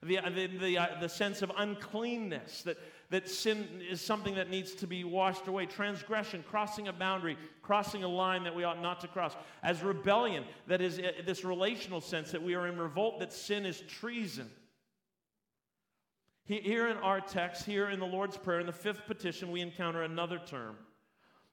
The, 0.03 0.19
the, 0.35 0.47
the, 0.47 0.79
uh, 0.79 0.87
the 0.99 1.11
sense 1.11 1.43
of 1.43 1.53
uncleanness, 1.59 2.63
that, 2.63 2.79
that 3.11 3.29
sin 3.29 3.83
is 3.89 4.01
something 4.01 4.37
that 4.37 4.51
needs 4.51 4.73
to 4.77 4.87
be 4.87 5.05
washed 5.05 5.49
away. 5.49 5.67
Transgression, 5.67 6.45
crossing 6.49 6.89
a 6.89 6.93
boundary, 6.93 7.37
crossing 7.61 8.05
a 8.05 8.09
line 8.09 8.45
that 8.45 8.55
we 8.55 8.65
ought 8.65 8.81
not 8.81 9.01
to 9.01 9.09
cross. 9.09 9.37
As 9.63 9.83
rebellion, 9.83 10.45
that 10.69 10.81
is 10.81 10.99
uh, 10.99 11.11
this 11.27 11.45
relational 11.45 12.01
sense 12.01 12.31
that 12.31 12.43
we 12.43 12.55
are 12.55 12.69
in 12.69 12.79
revolt, 12.79 13.19
that 13.19 13.33
sin 13.33 13.67
is 13.67 13.81
treason. 13.83 14.49
Here 16.45 16.89
in 16.89 16.97
our 16.97 17.21
text, 17.21 17.65
here 17.65 17.91
in 17.91 18.01
the 18.01 18.07
Lord's 18.07 18.37
Prayer, 18.37 18.59
in 18.59 18.67
the 18.67 18.73
fifth 18.73 19.07
petition, 19.07 19.53
we 19.53 19.61
encounter 19.61 20.03
another 20.03 20.41
term. 20.45 20.77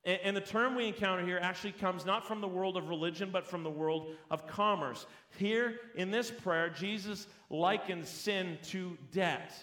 And 0.05 0.35
the 0.35 0.41
term 0.41 0.73
we 0.73 0.87
encounter 0.87 1.25
here 1.25 1.37
actually 1.41 1.73
comes 1.73 2.05
not 2.05 2.25
from 2.25 2.39
the 2.39 2.47
world 2.47 2.77
of 2.77 2.87
religion, 2.87 3.29
but 3.31 3.45
from 3.45 3.61
the 3.61 3.69
world 3.69 4.15
of 4.31 4.47
commerce. 4.47 5.05
Here 5.37 5.81
in 5.95 6.11
this 6.11 6.31
prayer, 6.31 6.69
Jesus 6.69 7.27
likens 7.49 8.07
sin 8.07 8.57
to 8.69 8.97
debt. 9.11 9.53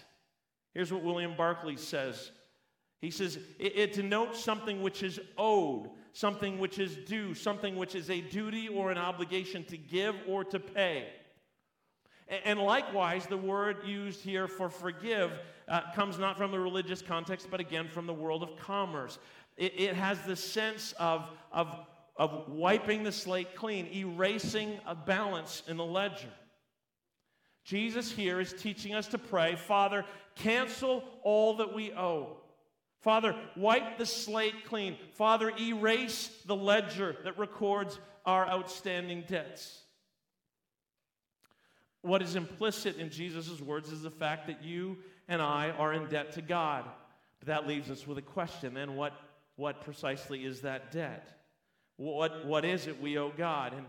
Here's 0.75 0.93
what 0.93 1.03
William 1.03 1.35
Barclay 1.35 1.77
says 1.77 2.31
He 3.01 3.09
says, 3.09 3.37
it, 3.57 3.75
it 3.75 3.93
denotes 3.93 4.43
something 4.43 4.83
which 4.83 5.01
is 5.01 5.19
owed, 5.37 5.89
something 6.13 6.59
which 6.59 6.77
is 6.77 6.97
due, 6.97 7.33
something 7.33 7.75
which 7.75 7.95
is 7.95 8.11
a 8.11 8.21
duty 8.21 8.67
or 8.67 8.91
an 8.91 8.99
obligation 8.99 9.63
to 9.65 9.77
give 9.77 10.15
or 10.27 10.43
to 10.43 10.59
pay. 10.59 11.07
And 12.43 12.59
likewise, 12.59 13.27
the 13.27 13.37
word 13.37 13.85
used 13.85 14.21
here 14.21 14.47
for 14.47 14.67
forgive 14.67 15.31
uh, 15.67 15.81
comes 15.93 16.17
not 16.17 16.37
from 16.37 16.51
the 16.51 16.59
religious 16.59 17.01
context, 17.01 17.47
but 17.51 17.59
again 17.59 17.87
from 17.87 18.07
the 18.07 18.13
world 18.13 18.41
of 18.41 18.57
commerce. 18.57 19.19
It, 19.57 19.79
it 19.79 19.95
has 19.95 20.19
the 20.23 20.35
sense 20.35 20.93
of, 20.99 21.29
of, 21.51 21.85
of 22.17 22.49
wiping 22.49 23.03
the 23.03 23.11
slate 23.11 23.55
clean, 23.55 23.87
erasing 23.93 24.79
a 24.87 24.95
balance 24.95 25.61
in 25.67 25.77
the 25.77 25.85
ledger. 25.85 26.33
Jesus 27.65 28.11
here 28.11 28.39
is 28.39 28.53
teaching 28.53 28.93
us 28.93 29.07
to 29.07 29.17
pray, 29.17 29.55
Father, 29.55 30.05
cancel 30.35 31.03
all 31.23 31.57
that 31.57 31.73
we 31.73 31.91
owe. 31.91 32.37
Father, 33.01 33.35
wipe 33.55 33.97
the 33.97 34.05
slate 34.05 34.65
clean. 34.65 34.97
Father, 35.13 35.51
erase 35.59 36.29
the 36.45 36.55
ledger 36.55 37.17
that 37.23 37.37
records 37.37 37.99
our 38.25 38.47
outstanding 38.47 39.23
debts. 39.27 39.81
What 42.01 42.21
is 42.21 42.35
implicit 42.35 42.97
in 42.97 43.09
Jesus' 43.09 43.59
words 43.61 43.91
is 43.91 44.03
the 44.03 44.11
fact 44.11 44.45
that 44.47 44.63
you 44.63 44.97
and 45.27 45.41
I 45.41 45.71
are 45.71 45.93
in 45.93 46.07
debt 46.07 46.33
to 46.33 46.41
God. 46.43 46.85
But 47.39 47.47
that 47.47 47.67
leaves 47.67 47.89
us 47.89 48.05
with 48.05 48.19
a 48.19 48.23
question 48.23 48.75
then 48.75 48.95
what, 48.95 49.13
what 49.55 49.81
precisely 49.81 50.45
is 50.45 50.61
that 50.61 50.91
debt? 50.91 51.27
What, 51.97 52.45
what 52.45 52.63
is 52.63 52.85
it 52.85 53.01
we 53.01 53.17
owe 53.17 53.31
God? 53.35 53.73
And 53.73 53.85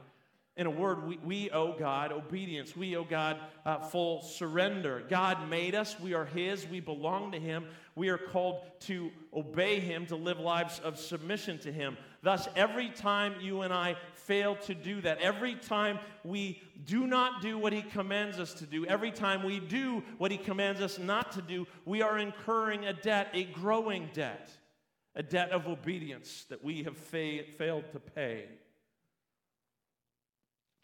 in 0.56 0.66
a 0.66 0.70
word, 0.70 1.06
we, 1.06 1.18
we 1.18 1.50
owe 1.50 1.74
God 1.78 2.12
obedience. 2.12 2.74
We 2.74 2.96
owe 2.96 3.04
God 3.04 3.38
uh, 3.66 3.78
full 3.78 4.22
surrender. 4.22 5.04
God 5.06 5.50
made 5.50 5.74
us. 5.74 6.00
We 6.00 6.14
are 6.14 6.24
His. 6.24 6.66
We 6.66 6.80
belong 6.80 7.32
to 7.32 7.38
Him. 7.38 7.66
We 7.94 8.08
are 8.08 8.16
called 8.16 8.62
to 8.80 9.10
obey 9.34 9.80
Him, 9.80 10.06
to 10.06 10.16
live 10.16 10.38
lives 10.38 10.80
of 10.82 10.98
submission 10.98 11.58
to 11.58 11.72
Him. 11.72 11.98
Thus, 12.22 12.48
every 12.56 12.88
time 12.88 13.34
you 13.40 13.60
and 13.62 13.72
I 13.72 13.96
fail 14.14 14.56
to 14.56 14.74
do 14.74 15.02
that, 15.02 15.20
every 15.20 15.56
time 15.56 15.98
we 16.24 16.62
do 16.86 17.06
not 17.06 17.42
do 17.42 17.58
what 17.58 17.74
He 17.74 17.82
commands 17.82 18.40
us 18.40 18.54
to 18.54 18.64
do, 18.64 18.86
every 18.86 19.10
time 19.10 19.42
we 19.42 19.60
do 19.60 20.02
what 20.16 20.30
He 20.30 20.38
commands 20.38 20.80
us 20.80 20.98
not 20.98 21.32
to 21.32 21.42
do, 21.42 21.66
we 21.84 22.00
are 22.00 22.16
incurring 22.16 22.86
a 22.86 22.94
debt, 22.94 23.28
a 23.34 23.44
growing 23.44 24.08
debt, 24.14 24.50
a 25.14 25.22
debt 25.22 25.50
of 25.50 25.66
obedience 25.66 26.46
that 26.48 26.64
we 26.64 26.82
have 26.84 26.96
fa- 26.96 27.44
failed 27.58 27.84
to 27.92 28.00
pay. 28.00 28.46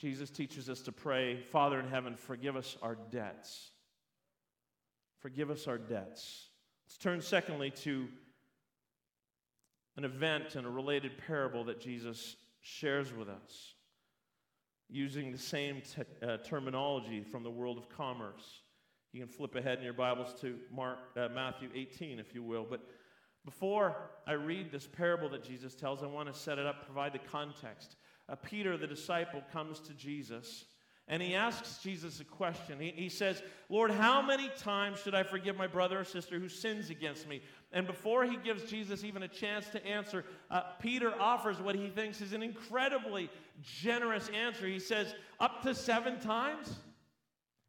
Jesus 0.03 0.31
teaches 0.31 0.69
us 0.69 0.81
to 0.81 0.91
pray, 0.91 1.41
Father 1.53 1.79
in 1.79 1.87
heaven, 1.87 2.17
forgive 2.17 2.57
us 2.57 2.77
our 2.83 2.97
debts. 3.13 3.71
Forgive 5.21 5.49
us 5.49 5.69
our 5.69 5.79
debts. 5.79 6.49
Let's 6.85 6.99
turn, 6.99 7.21
secondly, 7.21 7.71
to 7.83 8.09
an 9.97 10.05
event 10.05 10.57
and 10.57 10.67
a 10.67 10.71
related 10.71 11.13
parable 11.25 11.63
that 11.67 11.81
Jesus 11.81 12.35
shares 12.63 13.13
with 13.15 13.29
us 13.29 13.75
using 14.89 15.31
the 15.31 15.39
same 15.39 15.83
te- 15.83 16.27
uh, 16.27 16.39
terminology 16.39 17.23
from 17.23 17.45
the 17.45 17.51
world 17.51 17.79
of 17.79 17.89
commerce. 17.89 18.63
You 19.13 19.21
can 19.21 19.29
flip 19.29 19.55
ahead 19.55 19.79
in 19.79 19.85
your 19.85 19.95
Bibles 19.95 20.35
to 20.41 20.59
Mark, 20.75 20.99
uh, 21.17 21.29
Matthew 21.33 21.69
18, 21.73 22.19
if 22.19 22.35
you 22.35 22.43
will. 22.43 22.67
But 22.69 22.81
before 23.45 24.11
I 24.27 24.33
read 24.33 24.73
this 24.73 24.89
parable 24.89 25.29
that 25.29 25.45
Jesus 25.45 25.77
tells, 25.77 26.03
I 26.03 26.07
want 26.07 26.27
to 26.27 26.35
set 26.37 26.59
it 26.59 26.67
up, 26.67 26.87
provide 26.87 27.13
the 27.13 27.21
context 27.21 27.99
uh, 28.33 28.37
Peter, 28.37 28.77
the 28.77 28.87
disciple, 28.87 29.43
comes 29.53 29.79
to 29.81 29.93
Jesus 29.93 30.65
and 31.09 31.21
he 31.21 31.35
asks 31.35 31.79
Jesus 31.83 32.21
a 32.21 32.25
question. 32.25 32.79
He, 32.81 32.91
he 32.91 33.09
says, 33.09 33.43
Lord, 33.69 33.91
how 33.91 34.23
many 34.23 34.51
times 34.59 35.01
should 35.01 35.15
I 35.15 35.25
forgive 35.25 35.57
my 35.57 35.67
brother 35.67 36.01
or 36.01 36.05
sister 36.05 36.39
who 36.39 36.49
sins 36.49 36.91
against 36.91 37.29
me? 37.29 37.43
And 37.73 37.87
before 37.87 38.25
he 38.25 38.37
gives 38.37 38.65
Jesus 38.65 39.03
even 39.03 39.23
a 39.23 39.29
chance 39.29 39.69
to 39.71 39.85
answer, 39.85 40.25
uh, 40.51 40.63
Peter 40.81 41.13
offers 41.21 41.61
what 41.61 41.75
he 41.75 41.89
thinks 41.89 42.21
is 42.21 42.33
an 42.33 42.43
incredibly 42.43 43.29
generous 43.63 44.31
answer. 44.31 44.67
He 44.67 44.79
says, 44.79 45.15
Up 45.41 45.63
to 45.63 45.75
seven 45.75 46.21
times? 46.21 46.77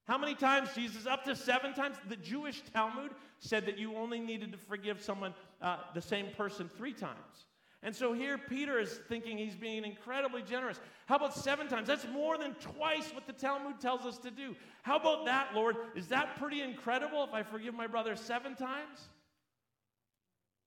How 0.05 0.17
many 0.17 0.35
times, 0.35 0.69
Jesus? 0.75 1.07
Up 1.07 1.23
to 1.23 1.35
seven 1.35 1.73
times? 1.73 1.95
The 2.07 2.17
Jewish 2.17 2.61
Talmud 2.73 3.11
said 3.39 3.65
that 3.65 3.77
you 3.77 3.95
only 3.95 4.19
needed 4.19 4.51
to 4.51 4.57
forgive 4.57 5.01
someone, 5.01 5.33
uh, 5.61 5.77
the 5.93 6.01
same 6.01 6.27
person, 6.37 6.69
three 6.77 6.93
times. 6.93 7.45
And 7.83 7.93
so 7.93 8.13
here 8.13 8.37
Peter 8.37 8.79
is 8.79 9.01
thinking 9.09 9.37
he's 9.37 9.55
being 9.55 9.83
incredibly 9.83 10.41
generous. 10.41 10.79
How 11.05 11.17
about 11.17 11.35
seven 11.35 11.67
times? 11.67 11.87
That's 11.87 12.07
more 12.07 12.37
than 12.37 12.53
twice 12.55 13.13
what 13.13 13.27
the 13.27 13.33
Talmud 13.33 13.81
tells 13.81 14.05
us 14.05 14.17
to 14.19 14.31
do. 14.31 14.55
How 14.83 14.97
about 14.97 15.25
that, 15.25 15.53
Lord? 15.53 15.75
Is 15.93 16.07
that 16.07 16.37
pretty 16.37 16.61
incredible 16.61 17.23
if 17.25 17.33
I 17.33 17.43
forgive 17.43 17.73
my 17.73 17.87
brother 17.87 18.15
seven 18.15 18.55
times? 18.55 19.09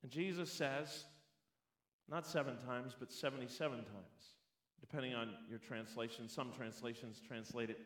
And 0.03 0.13
Jesus 0.13 0.53
says, 0.53 1.07
not 2.09 2.27
seven 2.27 2.57
times, 2.67 2.95
but 2.99 3.11
77 3.11 3.79
times, 3.79 3.87
depending 4.81 5.15
on 5.15 5.31
your 5.49 5.59
translation. 5.59 6.29
Some 6.29 6.53
translations 6.53 7.21
translate 7.27 7.71
it 7.71 7.79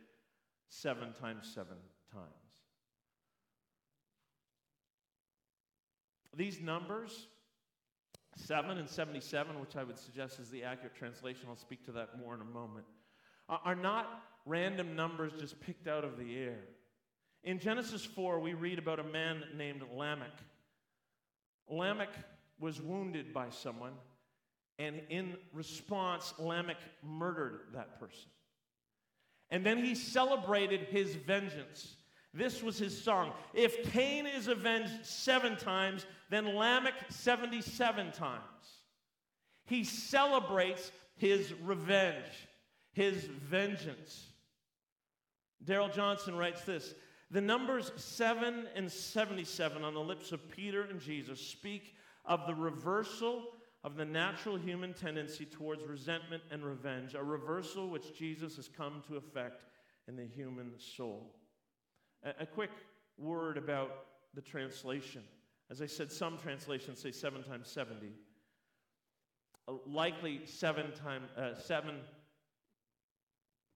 seven 0.69 1.13
times 1.13 1.51
seven 1.55 1.77
times. 2.13 2.27
These 6.37 6.61
numbers 6.61 7.29
7 8.37 8.79
and 8.79 8.89
77, 8.89 9.61
which 9.61 9.77
I 9.77 9.85
would 9.85 9.99
suggest 9.99 10.39
is 10.39 10.51
the 10.51 10.63
accurate 10.63 10.95
translation, 10.95 11.47
I'll 11.49 11.57
speak 11.57 11.85
to 11.87 11.93
that 11.93 12.19
more 12.19 12.35
in 12.35 12.41
a 12.41 12.45
moment, 12.45 12.87
uh, 13.49 13.59
are 13.65 13.75
not 13.75 14.23
random 14.47 14.95
numbers 14.97 15.33
just 15.39 15.61
picked 15.61 15.89
out 15.89 16.05
of 16.05 16.19
the 16.19 16.37
air. 16.39 16.59
In 17.43 17.59
Genesis 17.59 18.05
4, 18.05 18.39
we 18.39 18.55
read 18.55 18.79
about 18.79 19.01
a 19.01 19.05
man 19.05 19.43
named 19.57 19.83
Lamech. 19.95 20.39
Lamech 21.69 22.13
was 22.59 22.81
wounded 22.81 23.33
by 23.33 23.49
someone, 23.51 23.93
and 24.79 25.01
in 25.09 25.37
response, 25.53 26.35
Lamech 26.39 26.81
murdered 27.03 27.61
that 27.75 27.99
person. 27.99 28.31
And 29.51 29.65
then 29.65 29.85
he 29.85 29.95
celebrated 29.95 30.83
his 30.83 31.15
vengeance 31.15 31.97
This 32.33 32.63
was 32.63 32.79
his 32.79 33.03
song. 33.03 33.33
If 33.55 33.93
Cain 33.93 34.27
is 34.27 34.47
avenged 34.47 35.05
seven 35.05 35.57
times, 35.57 36.07
then 36.31 36.55
Lamech 36.55 36.95
77 37.09 38.13
times. 38.13 38.43
He 39.67 39.85
celebrates 39.85 40.93
his 41.17 41.53
revenge, 41.63 42.49
his 42.93 43.25
vengeance. 43.25 44.27
Darrell 45.65 45.89
Johnson 45.89 46.37
writes 46.37 46.63
this 46.63 46.95
The 47.31 47.41
numbers 47.41 47.91
7 47.97 48.67
and 48.75 48.91
77 48.91 49.83
on 49.83 49.95
the 49.95 50.01
lips 50.01 50.33
of 50.33 50.49
Peter 50.51 50.85
and 50.85 51.01
Jesus 51.01 51.41
speak 51.41 51.95
of 52.25 52.47
the 52.47 52.55
reversal 52.55 53.45
of 53.83 53.97
the 53.97 54.05
natural 54.05 54.57
human 54.57 54.93
tendency 54.93 55.45
towards 55.45 55.85
resentment 55.85 56.43
and 56.51 56.65
revenge, 56.65 57.15
a 57.15 57.23
reversal 57.23 57.89
which 57.89 58.17
Jesus 58.17 58.57
has 58.57 58.69
come 58.69 59.03
to 59.09 59.17
effect 59.17 59.65
in 60.07 60.17
the 60.17 60.27
human 60.27 60.73
soul. 60.79 61.35
A, 62.25 62.47
quick 62.47 62.71
word 63.17 63.57
about 63.57 63.91
the 64.35 64.43
translation. 64.43 65.23
As 65.71 65.81
I 65.81 65.87
said, 65.87 66.13
some 66.13 66.37
translations 66.37 67.01
say 67.01 67.13
seven 67.13 67.43
times 67.43 67.69
70. 67.69 68.13
Uh, 69.69 69.73
likely 69.87 70.43
seven 70.45 70.93
times, 70.93 71.31
uh, 71.37 71.55
seven, 71.59 71.97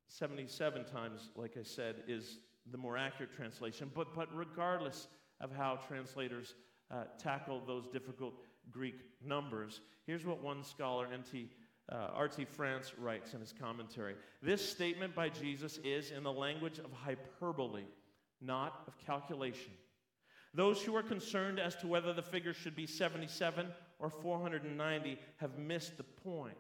77 0.09 0.85
times, 0.85 1.31
like 1.37 1.57
I 1.59 1.63
said, 1.63 2.03
is 2.07 2.39
the 2.71 2.79
more 2.79 2.97
accurate 2.97 3.33
translation. 3.33 3.91
But, 3.95 4.15
but 4.15 4.29
regardless 4.35 5.09
of 5.41 5.55
how 5.55 5.79
translators 5.89 6.55
uh, 6.91 7.05
tackle 7.19 7.63
those 7.67 7.87
difficult 7.87 8.35
Greek 8.71 9.01
numbers, 9.25 9.81
here's 10.07 10.25
what 10.25 10.43
one 10.43 10.63
scholar, 10.65 11.09
N.T. 11.13 11.51
Uh, 11.93 12.09
R.T. 12.15 12.47
France 12.47 12.93
writes 12.97 13.35
in 13.35 13.41
his 13.41 13.53
commentary. 13.53 14.15
This 14.43 14.67
statement 14.67 15.15
by 15.15 15.29
Jesus 15.29 15.79
is 15.85 16.13
in 16.13 16.23
the 16.23 16.33
language 16.33 16.79
of 16.79 16.91
hyperbole, 16.93 17.85
not 18.41 18.83
of 18.87 18.99
calculation. 18.99 19.73
Those 20.55 20.83
who 20.83 20.95
are 20.95 21.03
concerned 21.03 21.59
as 21.59 21.75
to 21.77 21.87
whether 21.87 22.13
the 22.13 22.23
figure 22.23 22.55
should 22.55 22.77
be 22.77 22.87
77 22.87 23.67
or 23.99 24.09
490 24.09 25.19
have 25.37 25.59
missed 25.59 25.97
the 25.97 26.05
point. 26.05 26.57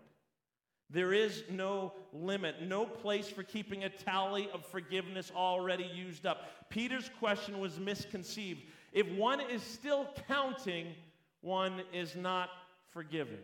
There 0.90 1.12
is 1.12 1.44
no 1.50 1.92
limit, 2.12 2.62
no 2.62 2.84
place 2.84 3.28
for 3.28 3.42
keeping 3.42 3.84
a 3.84 3.88
tally 3.88 4.48
of 4.52 4.66
forgiveness 4.66 5.32
already 5.34 5.84
used 5.84 6.26
up. 6.26 6.68
Peter's 6.70 7.10
question 7.18 7.58
was 7.58 7.78
misconceived. 7.78 8.62
If 8.92 9.08
one 9.12 9.40
is 9.40 9.62
still 9.62 10.08
counting, 10.28 10.94
one 11.40 11.82
is 11.92 12.14
not 12.16 12.50
forgiven. 12.90 13.38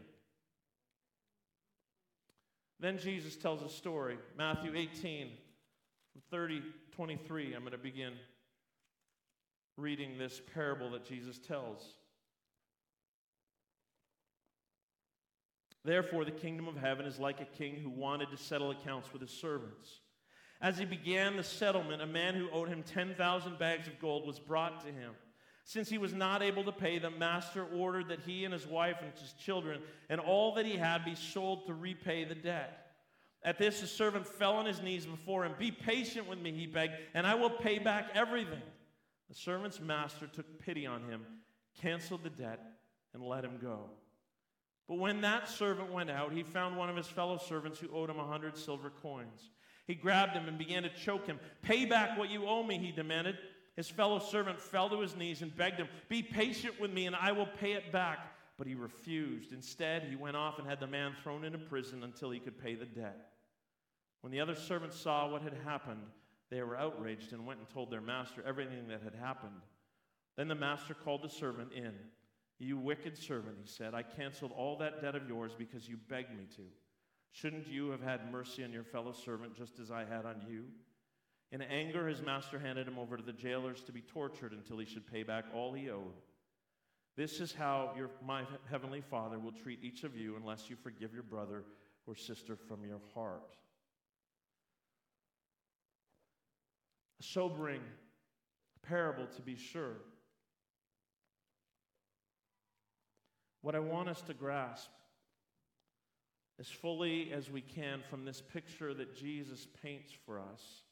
Then 2.78 2.98
Jesus 2.98 3.36
tells 3.36 3.62
a 3.62 3.68
story. 3.68 4.18
Matthew 4.38 4.72
18, 4.74 5.30
30, 6.30 6.62
23. 7.00 7.54
I'm 7.54 7.62
going 7.62 7.72
to 7.72 7.78
begin 7.78 8.12
reading 9.78 10.18
this 10.18 10.38
parable 10.52 10.90
that 10.90 11.06
Jesus 11.06 11.38
tells. 11.38 11.82
Therefore, 15.82 16.26
the 16.26 16.30
kingdom 16.30 16.68
of 16.68 16.76
heaven 16.76 17.06
is 17.06 17.18
like 17.18 17.40
a 17.40 17.46
king 17.46 17.76
who 17.76 17.88
wanted 17.88 18.30
to 18.32 18.36
settle 18.36 18.70
accounts 18.70 19.14
with 19.14 19.22
his 19.22 19.30
servants. 19.30 20.00
As 20.60 20.76
he 20.76 20.84
began 20.84 21.38
the 21.38 21.42
settlement, 21.42 22.02
a 22.02 22.06
man 22.06 22.34
who 22.34 22.50
owed 22.50 22.68
him 22.68 22.82
10,000 22.82 23.58
bags 23.58 23.86
of 23.86 23.98
gold 23.98 24.26
was 24.26 24.38
brought 24.38 24.84
to 24.84 24.92
him. 24.92 25.12
Since 25.64 25.88
he 25.88 25.96
was 25.96 26.12
not 26.12 26.42
able 26.42 26.64
to 26.64 26.72
pay, 26.72 26.98
the 26.98 27.08
master 27.08 27.64
ordered 27.64 28.08
that 28.08 28.20
he 28.26 28.44
and 28.44 28.52
his 28.52 28.66
wife 28.66 28.96
and 29.00 29.10
his 29.18 29.32
children 29.42 29.80
and 30.10 30.20
all 30.20 30.52
that 30.56 30.66
he 30.66 30.76
had 30.76 31.06
be 31.06 31.14
sold 31.14 31.66
to 31.66 31.72
repay 31.72 32.24
the 32.24 32.34
debt. 32.34 32.79
At 33.42 33.58
this, 33.58 33.80
the 33.80 33.86
servant 33.86 34.26
fell 34.26 34.56
on 34.56 34.66
his 34.66 34.82
knees 34.82 35.06
before 35.06 35.44
him. 35.44 35.54
Be 35.58 35.70
patient 35.70 36.28
with 36.28 36.38
me, 36.38 36.52
he 36.52 36.66
begged, 36.66 36.94
and 37.14 37.26
I 37.26 37.34
will 37.34 37.50
pay 37.50 37.78
back 37.78 38.10
everything. 38.14 38.62
The 39.28 39.34
servant's 39.34 39.80
master 39.80 40.26
took 40.26 40.60
pity 40.60 40.86
on 40.86 41.04
him, 41.08 41.24
canceled 41.80 42.22
the 42.22 42.30
debt, 42.30 42.60
and 43.14 43.22
let 43.22 43.44
him 43.44 43.58
go. 43.60 43.90
But 44.88 44.98
when 44.98 45.20
that 45.20 45.48
servant 45.48 45.92
went 45.92 46.10
out, 46.10 46.32
he 46.32 46.42
found 46.42 46.76
one 46.76 46.90
of 46.90 46.96
his 46.96 47.06
fellow 47.06 47.38
servants 47.38 47.78
who 47.78 47.88
owed 47.94 48.10
him 48.10 48.18
a 48.18 48.26
hundred 48.26 48.56
silver 48.56 48.90
coins. 48.90 49.50
He 49.86 49.94
grabbed 49.94 50.32
him 50.32 50.48
and 50.48 50.58
began 50.58 50.82
to 50.82 50.88
choke 50.90 51.26
him. 51.26 51.38
Pay 51.62 51.86
back 51.86 52.18
what 52.18 52.28
you 52.28 52.46
owe 52.46 52.62
me, 52.62 52.76
he 52.76 52.92
demanded. 52.92 53.38
His 53.76 53.88
fellow 53.88 54.18
servant 54.18 54.60
fell 54.60 54.90
to 54.90 55.00
his 55.00 55.16
knees 55.16 55.42
and 55.42 55.56
begged 55.56 55.78
him, 55.78 55.88
Be 56.08 56.22
patient 56.22 56.78
with 56.80 56.92
me 56.92 57.06
and 57.06 57.16
I 57.16 57.32
will 57.32 57.46
pay 57.46 57.72
it 57.72 57.90
back. 57.92 58.18
But 58.58 58.66
he 58.66 58.74
refused. 58.74 59.52
Instead, 59.52 60.02
he 60.02 60.16
went 60.16 60.36
off 60.36 60.58
and 60.58 60.68
had 60.68 60.80
the 60.80 60.86
man 60.86 61.12
thrown 61.22 61.44
into 61.44 61.56
prison 61.56 62.02
until 62.04 62.30
he 62.30 62.40
could 62.40 62.62
pay 62.62 62.74
the 62.74 62.84
debt. 62.84 63.29
When 64.20 64.32
the 64.32 64.40
other 64.40 64.54
servants 64.54 64.98
saw 64.98 65.28
what 65.28 65.42
had 65.42 65.56
happened, 65.64 66.02
they 66.50 66.62
were 66.62 66.76
outraged 66.76 67.32
and 67.32 67.46
went 67.46 67.60
and 67.60 67.68
told 67.68 67.90
their 67.90 68.00
master 68.00 68.42
everything 68.46 68.88
that 68.88 69.02
had 69.02 69.14
happened. 69.14 69.62
Then 70.36 70.48
the 70.48 70.54
master 70.54 70.94
called 70.94 71.22
the 71.22 71.28
servant 71.28 71.72
in. 71.72 71.94
You 72.58 72.76
wicked 72.76 73.16
servant, 73.16 73.56
he 73.62 73.66
said, 73.66 73.94
I 73.94 74.02
canceled 74.02 74.52
all 74.54 74.76
that 74.78 75.00
debt 75.00 75.14
of 75.14 75.26
yours 75.28 75.52
because 75.56 75.88
you 75.88 75.96
begged 75.96 76.36
me 76.36 76.44
to. 76.56 76.62
Shouldn't 77.32 77.68
you 77.68 77.90
have 77.90 78.02
had 78.02 78.30
mercy 78.30 78.64
on 78.64 78.72
your 78.72 78.84
fellow 78.84 79.12
servant 79.12 79.56
just 79.56 79.78
as 79.78 79.90
I 79.90 80.00
had 80.04 80.26
on 80.26 80.42
you? 80.46 80.64
In 81.52 81.62
anger, 81.62 82.06
his 82.06 82.20
master 82.20 82.58
handed 82.58 82.86
him 82.86 82.98
over 82.98 83.16
to 83.16 83.22
the 83.22 83.32
jailers 83.32 83.82
to 83.84 83.92
be 83.92 84.02
tortured 84.02 84.52
until 84.52 84.78
he 84.78 84.84
should 84.84 85.10
pay 85.10 85.22
back 85.22 85.46
all 85.54 85.72
he 85.72 85.90
owed. 85.90 86.14
This 87.16 87.40
is 87.40 87.52
how 87.52 87.92
your, 87.96 88.10
my 88.24 88.44
heavenly 88.70 89.00
Father 89.00 89.38
will 89.38 89.52
treat 89.52 89.82
each 89.82 90.04
of 90.04 90.16
you 90.16 90.36
unless 90.36 90.70
you 90.70 90.76
forgive 90.76 91.12
your 91.12 91.22
brother 91.22 91.64
or 92.06 92.14
sister 92.14 92.56
from 92.56 92.84
your 92.84 93.00
heart. 93.14 93.56
A 97.20 97.22
sobering 97.22 97.82
parable, 98.82 99.26
to 99.36 99.42
be 99.42 99.56
sure. 99.56 99.96
What 103.62 103.74
I 103.74 103.80
want 103.80 104.08
us 104.08 104.22
to 104.22 104.34
grasp 104.34 104.88
as 106.58 106.68
fully 106.68 107.32
as 107.32 107.50
we 107.50 107.60
can 107.60 108.02
from 108.08 108.24
this 108.24 108.40
picture 108.40 108.94
that 108.94 109.14
Jesus 109.16 109.66
paints 109.82 110.12
for 110.24 110.38
us 110.38 110.82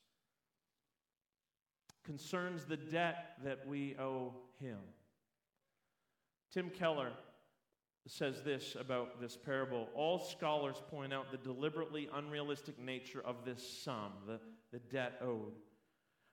concerns 2.05 2.65
the 2.65 2.77
debt 2.77 3.33
that 3.45 3.67
we 3.67 3.95
owe 3.99 4.33
him. 4.61 4.79
Tim 6.53 6.71
Keller 6.71 7.13
says 8.07 8.43
this 8.43 8.77
about 8.81 9.21
this 9.21 9.37
parable. 9.37 9.89
All 9.95 10.19
scholars 10.19 10.83
point 10.91 11.13
out 11.13 11.31
the 11.31 11.37
deliberately 11.37 12.09
unrealistic 12.15 12.79
nature 12.79 13.21
of 13.23 13.45
this 13.45 13.83
sum, 13.85 14.13
the, 14.27 14.41
the 14.73 14.79
debt 14.79 15.21
owed. 15.23 15.53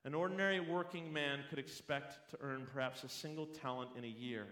An 0.05 0.13
ordinary 0.13 0.59
working 0.59 1.11
man 1.11 1.39
could 1.49 1.57
expect 1.57 2.29
to 2.29 2.37
earn 2.39 2.67
perhaps 2.71 3.03
a 3.03 3.09
single 3.09 3.47
talent 3.47 3.89
in 3.97 4.03
a 4.03 4.07
year. 4.07 4.45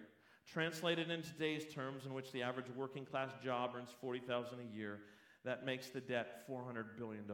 Translated 0.51 1.11
in 1.11 1.21
today's 1.21 1.71
terms, 1.71 2.07
in 2.07 2.13
which 2.15 2.31
the 2.31 2.41
average 2.41 2.65
working 2.75 3.05
class 3.05 3.29
job 3.43 3.71
earns 3.77 3.91
40000 4.01 4.57
a 4.59 4.75
year, 4.75 4.99
that 5.45 5.63
makes 5.63 5.89
the 5.89 6.01
debt 6.01 6.43
$400 6.49 6.97
billion. 6.97 7.25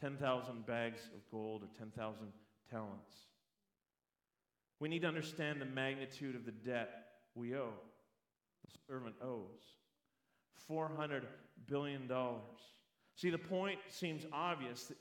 10,000 0.00 0.66
bags 0.66 1.00
of 1.14 1.28
gold 1.32 1.64
or 1.64 1.78
10,000 1.78 2.28
talents. 2.70 3.16
We 4.78 4.88
need 4.88 5.02
to 5.02 5.08
understand 5.08 5.60
the 5.60 5.66
magnitude 5.66 6.36
of 6.36 6.44
the 6.44 6.52
debt 6.52 6.90
we 7.34 7.56
owe. 7.56 7.74
The 8.64 8.78
servant 8.86 9.16
owes 9.20 9.62
$400 10.70 11.22
billion. 11.66 12.08
See, 13.16 13.30
the 13.30 13.38
point 13.38 13.78
seems 13.88 14.26
obvious 14.32 14.92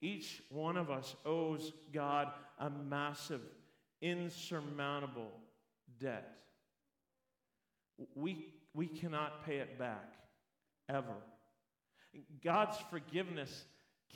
each 0.00 0.42
one 0.50 0.76
of 0.76 0.90
us 0.90 1.14
owes 1.24 1.72
God 1.92 2.28
a 2.58 2.70
massive 2.70 3.40
insurmountable 4.00 5.32
debt. 5.98 6.32
We, 8.14 8.52
we 8.74 8.86
cannot 8.86 9.44
pay 9.46 9.56
it 9.56 9.78
back, 9.78 10.14
ever. 10.88 11.16
God's 12.44 12.76
forgiveness 12.90 13.64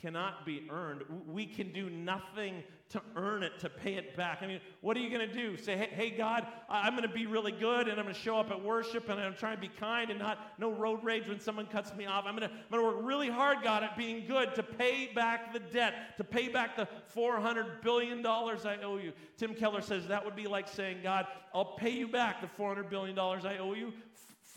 cannot 0.01 0.45
be 0.45 0.67
earned. 0.69 1.03
We 1.27 1.45
can 1.45 1.71
do 1.71 1.89
nothing 1.89 2.63
to 2.89 3.01
earn 3.15 3.43
it, 3.43 3.57
to 3.59 3.69
pay 3.69 3.93
it 3.93 4.17
back. 4.17 4.39
I 4.41 4.47
mean, 4.47 4.59
what 4.81 4.97
are 4.97 4.99
you 4.99 5.09
going 5.09 5.27
to 5.27 5.33
do? 5.33 5.55
Say, 5.55 5.77
hey, 5.77 5.89
hey, 5.91 6.09
God, 6.09 6.45
I'm 6.67 6.93
going 6.93 7.07
to 7.07 7.13
be 7.13 7.25
really 7.25 7.51
good 7.51 7.87
and 7.87 7.99
I'm 7.99 8.05
going 8.05 8.15
to 8.15 8.19
show 8.21 8.37
up 8.37 8.51
at 8.51 8.61
worship 8.61 9.07
and 9.09 9.19
I'm 9.19 9.35
trying 9.35 9.55
to 9.55 9.61
be 9.61 9.69
kind 9.69 10.09
and 10.09 10.19
not 10.19 10.59
no 10.59 10.71
road 10.71 11.03
rage 11.03 11.27
when 11.27 11.39
someone 11.39 11.67
cuts 11.67 11.93
me 11.95 12.05
off. 12.05 12.25
I'm 12.27 12.35
going 12.35 12.49
to, 12.49 12.53
I'm 12.53 12.71
going 12.71 12.83
to 12.83 12.97
work 12.97 13.05
really 13.05 13.29
hard, 13.29 13.59
God, 13.63 13.83
at 13.83 13.95
being 13.95 14.25
good 14.27 14.55
to 14.55 14.63
pay 14.63 15.11
back 15.13 15.53
the 15.53 15.59
debt, 15.59 16.17
to 16.17 16.23
pay 16.23 16.49
back 16.49 16.75
the 16.75 16.87
$400 17.15 17.81
billion 17.81 18.25
I 18.25 18.77
owe 18.83 18.97
you. 18.97 19.13
Tim 19.37 19.53
Keller 19.53 19.81
says 19.81 20.07
that 20.07 20.25
would 20.25 20.35
be 20.35 20.47
like 20.47 20.67
saying, 20.67 20.97
God, 21.03 21.27
I'll 21.53 21.75
pay 21.75 21.91
you 21.91 22.07
back 22.07 22.41
the 22.41 22.61
$400 22.61 22.89
billion 22.89 23.17
I 23.17 23.57
owe 23.59 23.73
you, 23.73 23.93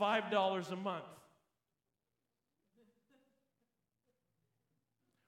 $5 0.01 0.73
a 0.73 0.77
month. 0.77 1.05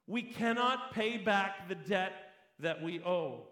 We 0.07 0.23
cannot 0.23 0.93
pay 0.93 1.17
back 1.17 1.69
the 1.69 1.75
debt 1.75 2.13
that 2.61 2.83
we 2.83 3.01
owe. 3.01 3.43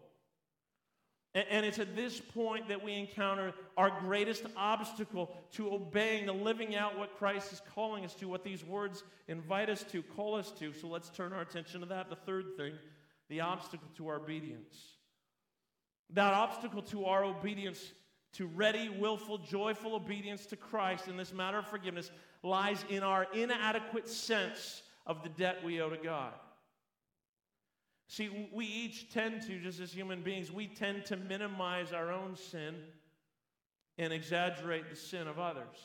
And 1.34 1.66
it's 1.66 1.80
at 1.80 1.96
this 1.96 2.20
point 2.20 2.68
that 2.68 2.84
we 2.84 2.94
encounter 2.94 3.52
our 3.76 3.90
greatest 4.00 4.44
obstacle 4.56 5.36
to 5.54 5.72
obeying, 5.72 6.26
to 6.26 6.32
living 6.32 6.76
out 6.76 6.96
what 6.96 7.18
Christ 7.18 7.52
is 7.52 7.60
calling 7.74 8.04
us 8.04 8.14
to, 8.14 8.28
what 8.28 8.44
these 8.44 8.64
words 8.64 9.02
invite 9.26 9.68
us 9.68 9.82
to, 9.90 10.00
call 10.00 10.36
us 10.36 10.52
to. 10.60 10.72
So 10.72 10.86
let's 10.86 11.10
turn 11.10 11.32
our 11.32 11.40
attention 11.40 11.80
to 11.80 11.86
that. 11.86 12.08
The 12.08 12.16
third 12.16 12.56
thing 12.56 12.74
the 13.30 13.40
obstacle 13.40 13.88
to 13.96 14.08
our 14.08 14.16
obedience. 14.16 14.76
That 16.10 16.34
obstacle 16.34 16.82
to 16.82 17.06
our 17.06 17.24
obedience, 17.24 17.82
to 18.34 18.46
ready, 18.46 18.88
willful, 18.88 19.38
joyful 19.38 19.94
obedience 19.94 20.46
to 20.46 20.56
Christ 20.56 21.08
in 21.08 21.16
this 21.16 21.32
matter 21.32 21.58
of 21.58 21.66
forgiveness, 21.66 22.12
lies 22.42 22.84
in 22.90 23.02
our 23.02 23.26
inadequate 23.32 24.08
sense 24.08 24.82
of 25.06 25.22
the 25.22 25.30
debt 25.30 25.64
we 25.64 25.80
owe 25.80 25.88
to 25.88 25.96
God. 25.96 26.34
See, 28.14 28.48
we 28.52 28.64
each 28.64 29.12
tend 29.12 29.42
to, 29.48 29.58
just 29.58 29.80
as 29.80 29.92
human 29.92 30.22
beings, 30.22 30.52
we 30.52 30.68
tend 30.68 31.04
to 31.06 31.16
minimize 31.16 31.92
our 31.92 32.12
own 32.12 32.36
sin 32.36 32.76
and 33.98 34.12
exaggerate 34.12 34.88
the 34.88 34.94
sin 34.94 35.26
of 35.26 35.40
others. 35.40 35.76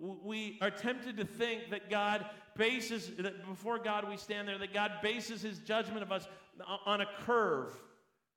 We 0.00 0.58
are 0.60 0.72
tempted 0.72 1.18
to 1.18 1.24
think 1.24 1.70
that 1.70 1.88
God 1.88 2.26
bases, 2.56 3.12
that 3.18 3.46
before 3.46 3.78
God 3.78 4.08
we 4.08 4.16
stand 4.16 4.48
there, 4.48 4.58
that 4.58 4.74
God 4.74 4.90
bases 5.04 5.42
his 5.42 5.60
judgment 5.60 6.02
of 6.02 6.10
us 6.10 6.26
on 6.84 7.00
a 7.00 7.06
curve, 7.20 7.72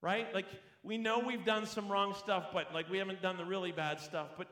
right? 0.03 0.31
Like 0.31 0.45
we 0.83 0.99
know 0.99 1.17
we've 1.17 1.43
done 1.43 1.65
some 1.65 1.91
wrong 1.91 2.13
stuff, 2.13 2.49
but 2.53 2.75
like 2.75 2.91
we 2.91 2.99
haven't 2.99 3.23
done 3.23 3.37
the 3.37 3.45
really 3.45 3.71
bad 3.71 4.01
stuff. 4.01 4.27
But 4.37 4.49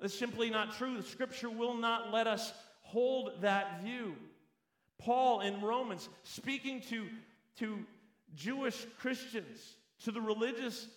it's 0.00 0.18
simply 0.18 0.50
not 0.50 0.76
true. 0.76 0.96
The 0.96 1.04
scripture 1.04 1.50
will 1.50 1.76
not 1.76 2.12
let 2.12 2.26
us 2.26 2.52
hold 2.80 3.42
that 3.42 3.80
view. 3.80 4.16
Paul 4.98 5.40
in 5.40 5.60
Romans, 5.60 6.08
speaking 6.24 6.80
to, 6.90 7.06
to 7.58 7.78
Jewish 8.34 8.86
Christians, 8.98 9.76
to 10.04 10.10
the 10.10 10.20
religious 10.20 10.88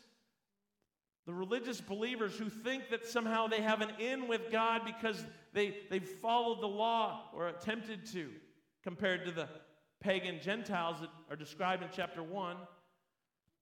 the 1.28 1.34
religious 1.34 1.82
believers 1.82 2.38
who 2.38 2.50
think 2.50 2.89
that 2.89 3.06
somehow 3.06 3.48
they 3.48 3.62
have 3.62 3.82
an 3.82 3.91
in 4.00 4.30
with 4.30 4.50
God 4.50 4.84
because 4.86 5.22
they, 5.52 5.76
they've 5.89 6.08
followed 6.08 6.62
the 6.62 6.67
law 6.67 7.24
or 7.36 7.50
attempted 7.50 8.06
to, 8.13 8.30
compared 8.82 9.26
to 9.26 9.32
the 9.32 9.50
pagan 10.00 10.39
Gentiles 10.41 11.02
that 11.02 11.10
are 11.30 11.36
described 11.36 11.84
in 11.84 11.89
chapter 11.91 12.24
1. 12.24 12.56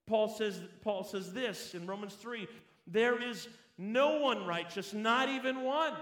Paul 0.06 0.30
says, 0.30 0.62
Paul 0.84 1.04
says 1.04 1.34
this 1.34 1.74
in 1.74 1.88
Romans 1.88 2.14
3 2.14 2.48
there 2.88 3.20
is 3.20 3.48
no 3.80 4.20
one 4.20 4.46
righteous, 4.46 4.94
not 4.94 5.28
even 5.28 5.64
one. 5.64 5.94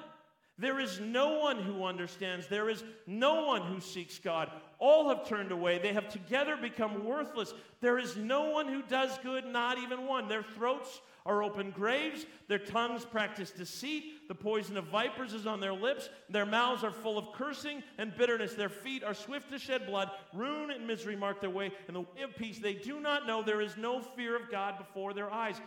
There 0.59 0.79
is 0.79 0.99
no 0.99 1.39
one 1.39 1.57
who 1.57 1.83
understands. 1.83 2.47
There 2.47 2.69
is 2.69 2.83
no 3.07 3.45
one 3.45 3.63
who 3.63 3.79
seeks 3.79 4.19
God. 4.19 4.51
All 4.77 5.09
have 5.09 5.27
turned 5.27 5.51
away. 5.51 5.79
They 5.79 5.93
have 5.93 6.09
together 6.09 6.55
become 6.55 7.03
worthless. 7.05 7.53
There 7.81 7.97
is 7.97 8.17
no 8.17 8.51
one 8.51 8.67
who 8.67 8.83
does 8.83 9.17
good, 9.23 9.45
not 9.45 9.79
even 9.79 10.05
one. 10.05 10.27
Their 10.27 10.43
throats 10.43 11.01
are 11.25 11.41
open 11.41 11.71
graves. 11.71 12.27
Their 12.49 12.59
tongues 12.59 13.03
practice 13.03 13.49
deceit. 13.49 14.27
The 14.27 14.35
poison 14.35 14.77
of 14.77 14.85
vipers 14.85 15.33
is 15.33 15.47
on 15.47 15.59
their 15.59 15.73
lips. 15.73 16.09
Their 16.29 16.45
mouths 16.45 16.83
are 16.83 16.91
full 16.91 17.17
of 17.17 17.33
cursing 17.33 17.81
and 17.97 18.15
bitterness. 18.15 18.53
Their 18.53 18.69
feet 18.69 19.03
are 19.03 19.15
swift 19.15 19.49
to 19.51 19.57
shed 19.57 19.87
blood. 19.87 20.11
Ruin 20.33 20.69
and 20.69 20.85
misery 20.85 21.15
mark 21.15 21.41
their 21.41 21.49
way. 21.49 21.71
In 21.87 21.95
the 21.95 22.01
way 22.01 22.21
of 22.23 22.35
peace, 22.35 22.59
they 22.59 22.75
do 22.75 22.99
not 22.99 23.25
know 23.25 23.41
there 23.41 23.61
is 23.61 23.75
no 23.75 24.01
fear 24.01 24.35
of 24.35 24.51
God 24.51 24.77
before 24.77 25.13
their 25.13 25.31
eyes. 25.31 25.59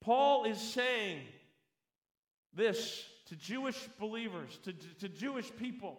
Paul 0.00 0.44
is 0.44 0.58
saying 0.58 1.20
this 2.54 3.04
to 3.26 3.36
Jewish 3.36 3.88
believers, 3.98 4.58
to, 4.64 4.72
to 5.00 5.08
Jewish 5.08 5.50
people, 5.56 5.98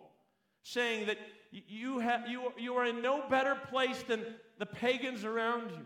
saying 0.63 1.07
that 1.07 1.17
you, 1.51 1.99
have, 1.99 2.27
you, 2.27 2.51
you 2.57 2.75
are 2.75 2.85
in 2.85 3.01
no 3.01 3.23
better 3.29 3.55
place 3.55 4.03
than 4.03 4.23
the 4.59 4.65
pagans 4.65 5.23
around 5.23 5.71
you. 5.71 5.85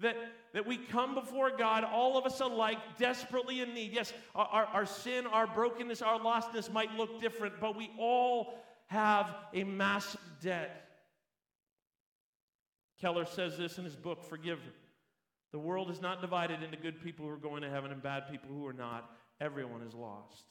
That, 0.00 0.16
that 0.54 0.66
we 0.66 0.76
come 0.76 1.14
before 1.14 1.56
God, 1.56 1.84
all 1.84 2.18
of 2.18 2.26
us 2.26 2.40
alike, 2.40 2.78
desperately 2.98 3.60
in 3.60 3.74
need. 3.74 3.92
Yes, 3.92 4.12
our, 4.34 4.46
our, 4.46 4.64
our 4.66 4.86
sin, 4.86 5.26
our 5.26 5.46
brokenness, 5.46 6.02
our 6.02 6.18
lostness 6.18 6.70
might 6.72 6.92
look 6.96 7.20
different, 7.20 7.54
but 7.60 7.76
we 7.76 7.90
all 7.98 8.58
have 8.86 9.34
a 9.52 9.64
massive 9.64 10.20
debt. 10.42 10.88
Keller 13.00 13.24
says 13.24 13.56
this 13.56 13.78
in 13.78 13.84
his 13.84 13.96
book, 13.96 14.24
Forgive. 14.24 14.58
The 15.52 15.58
world 15.58 15.90
is 15.90 16.00
not 16.00 16.20
divided 16.20 16.62
into 16.62 16.76
good 16.76 17.00
people 17.00 17.26
who 17.26 17.32
are 17.32 17.36
going 17.36 17.62
to 17.62 17.70
heaven 17.70 17.92
and 17.92 18.02
bad 18.02 18.28
people 18.28 18.50
who 18.50 18.66
are 18.66 18.72
not. 18.72 19.08
Everyone 19.40 19.82
is 19.82 19.94
lost. 19.94 20.44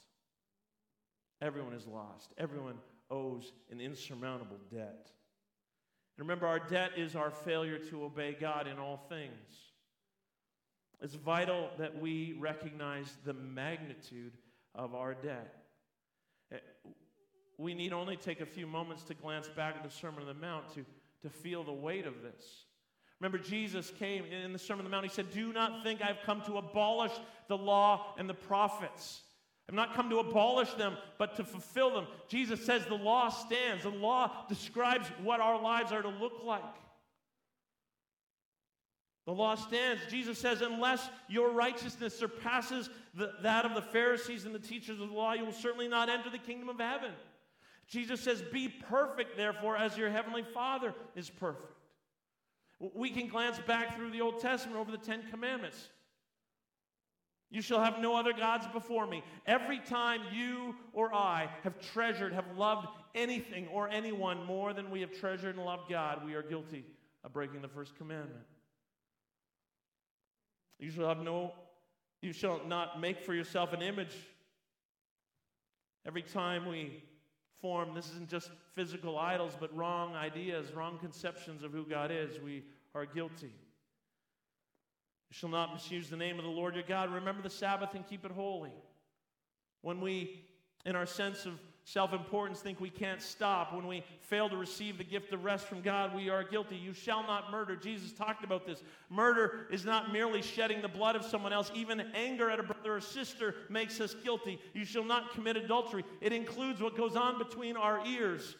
Everyone 1.41 1.73
is 1.73 1.87
lost. 1.87 2.33
Everyone 2.37 2.75
owes 3.09 3.51
an 3.71 3.81
insurmountable 3.81 4.59
debt. 4.71 5.09
And 6.17 6.27
remember, 6.27 6.47
our 6.47 6.59
debt 6.59 6.91
is 6.95 7.15
our 7.15 7.31
failure 7.31 7.77
to 7.77 8.03
obey 8.03 8.35
God 8.39 8.67
in 8.67 8.77
all 8.77 8.97
things. 9.09 9.31
It's 11.01 11.15
vital 11.15 11.69
that 11.79 11.99
we 11.99 12.37
recognize 12.39 13.17
the 13.25 13.33
magnitude 13.33 14.33
of 14.73 14.95
our 14.95 15.13
debt. 15.13 15.53
Eh, 16.51 16.57
we 17.57 17.73
need 17.73 17.93
only 17.93 18.15
take 18.15 18.41
a 18.41 18.45
few 18.45 18.65
moments 18.65 19.03
to 19.03 19.13
glance 19.13 19.49
back 19.49 19.75
at 19.75 19.83
the 19.83 19.89
Sermon 19.89 20.21
on 20.21 20.27
the 20.27 20.33
Mount 20.33 20.69
to, 20.75 20.85
to 21.21 21.29
feel 21.29 21.63
the 21.63 21.73
weight 21.73 22.05
of 22.05 22.21
this. 22.21 22.65
Remember, 23.19 23.37
Jesus 23.37 23.91
came 23.99 24.25
in 24.25 24.51
the 24.51 24.59
Sermon 24.59 24.85
on 24.85 24.91
the 24.91 24.95
Mount, 24.95 25.05
he 25.05 25.11
said, 25.11 25.31
Do 25.31 25.53
not 25.53 25.83
think 25.83 26.01
I've 26.01 26.21
come 26.25 26.41
to 26.41 26.57
abolish 26.57 27.13
the 27.47 27.57
law 27.57 28.15
and 28.17 28.29
the 28.29 28.33
prophets. 28.33 29.21
I've 29.69 29.75
not 29.75 29.93
come 29.93 30.09
to 30.09 30.19
abolish 30.19 30.73
them, 30.73 30.97
but 31.17 31.37
to 31.37 31.43
fulfill 31.43 31.93
them. 31.93 32.07
Jesus 32.27 32.65
says 32.65 32.85
the 32.85 32.95
law 32.95 33.29
stands. 33.29 33.83
The 33.83 33.89
law 33.89 34.45
describes 34.49 35.07
what 35.21 35.39
our 35.39 35.61
lives 35.61 35.91
are 35.91 36.01
to 36.01 36.09
look 36.09 36.43
like. 36.43 36.63
The 39.25 39.31
law 39.31 39.55
stands. 39.55 40.01
Jesus 40.09 40.37
says, 40.37 40.61
unless 40.61 41.07
your 41.29 41.51
righteousness 41.51 42.17
surpasses 42.17 42.89
the, 43.15 43.31
that 43.41 43.63
of 43.63 43.73
the 43.73 43.81
Pharisees 43.81 44.43
and 44.43 44.53
the 44.53 44.59
teachers 44.59 44.99
of 44.99 45.07
the 45.07 45.15
law, 45.15 45.31
you 45.31 45.45
will 45.45 45.53
certainly 45.53 45.87
not 45.87 46.09
enter 46.09 46.29
the 46.29 46.37
kingdom 46.37 46.67
of 46.67 46.79
heaven. 46.79 47.11
Jesus 47.87 48.19
says, 48.19 48.41
Be 48.41 48.67
perfect, 48.67 49.37
therefore, 49.37 49.77
as 49.77 49.97
your 49.97 50.09
heavenly 50.09 50.43
Father 50.43 50.93
is 51.15 51.29
perfect. 51.29 51.71
We 52.79 53.09
can 53.09 53.27
glance 53.27 53.59
back 53.59 53.95
through 53.95 54.11
the 54.11 54.21
Old 54.21 54.39
Testament 54.39 54.77
over 54.77 54.91
the 54.91 54.97
Ten 54.97 55.23
Commandments. 55.29 55.89
You 57.49 57.61
shall 57.61 57.83
have 57.83 57.99
no 57.99 58.17
other 58.17 58.33
gods 58.33 58.65
before 58.73 59.05
me. 59.05 59.23
Every 59.45 59.79
time 59.79 60.21
you 60.33 60.75
or 60.91 61.13
I 61.13 61.49
have 61.63 61.79
treasured, 61.79 62.33
have 62.33 62.57
loved 62.57 62.87
anything 63.13 63.67
or 63.67 63.87
anyone 63.89 64.43
more 64.43 64.73
than 64.73 64.89
we 64.89 65.01
have 65.01 65.11
treasured 65.11 65.55
and 65.55 65.63
loved 65.63 65.87
God, 65.87 66.25
we 66.25 66.33
are 66.33 66.41
guilty 66.41 66.83
of 67.23 67.31
breaking 67.31 67.61
the 67.61 67.67
first 67.67 67.95
commandment. 67.95 68.43
You 70.79 70.89
shall 70.89 71.07
have 71.07 71.19
no, 71.19 71.53
you 72.21 72.33
shall 72.33 72.59
not 72.65 72.99
make 72.99 73.19
for 73.19 73.35
yourself 73.35 73.71
an 73.71 73.83
image. 73.83 74.15
Every 76.05 76.23
time 76.23 76.65
we 76.65 77.03
form, 77.63 77.95
this 77.95 78.09
isn't 78.11 78.29
just 78.29 78.51
physical 78.75 79.17
idols, 79.17 79.53
but 79.57 79.73
wrong 79.73 80.15
ideas, 80.15 80.73
wrong 80.73 80.99
conceptions 80.99 81.63
of 81.63 81.71
who 81.71 81.85
God 81.85 82.11
is, 82.11 82.37
we 82.41 82.61
are 82.93 83.05
guilty. 83.05 83.53
You 85.29 85.33
shall 85.33 85.47
not 85.49 85.73
misuse 85.73 86.09
the 86.09 86.17
name 86.17 86.37
of 86.39 86.43
the 86.43 86.51
Lord 86.51 86.75
your 86.75 86.83
God. 86.83 87.09
Remember 87.09 87.41
the 87.41 87.49
Sabbath 87.49 87.95
and 87.95 88.05
keep 88.05 88.25
it 88.25 88.31
holy. 88.31 88.73
When 89.81 90.01
we, 90.01 90.43
in 90.85 90.97
our 90.97 91.05
sense 91.05 91.45
of 91.45 91.53
self 91.85 92.13
importance, 92.13 92.59
think 92.59 92.79
we 92.79 92.89
can't 92.89 93.21
stop, 93.21 93.73
when 93.73 93.87
we 93.87 94.03
fail 94.21 94.49
to 94.49 94.57
receive 94.57 94.97
the 94.97 95.03
gift 95.03 95.33
of 95.33 95.43
rest 95.43 95.65
from 95.65 95.81
God, 95.81 96.15
we 96.15 96.29
are 96.29 96.43
guilty. 96.43 96.75
You 96.75 96.93
shall 96.93 97.23
not 97.23 97.51
murder. 97.51 97.75
Jesus 97.75 98.11
talked 98.13 98.43
about 98.43 98.65
this. 98.65 98.83
Murder 99.09 99.67
is 99.71 99.85
not 99.85 100.11
merely 100.13 100.41
shedding 100.41 100.81
the 100.81 100.87
blood 100.87 101.15
of 101.15 101.25
someone 101.25 101.53
else, 101.53 101.71
even 101.75 102.01
anger 102.15 102.49
at 102.49 102.59
a 102.59 102.63
brother 102.63 102.95
or 102.95 103.01
sister 103.01 103.55
makes 103.69 103.99
us 103.99 104.13
guilty. 104.23 104.59
You 104.73 104.85
shall 104.85 105.03
not 105.03 105.33
commit 105.33 105.57
adultery. 105.57 106.05
It 106.21 106.33
includes 106.33 106.81
what 106.81 106.95
goes 106.95 107.15
on 107.15 107.37
between 107.37 107.75
our 107.75 108.05
ears. 108.05 108.55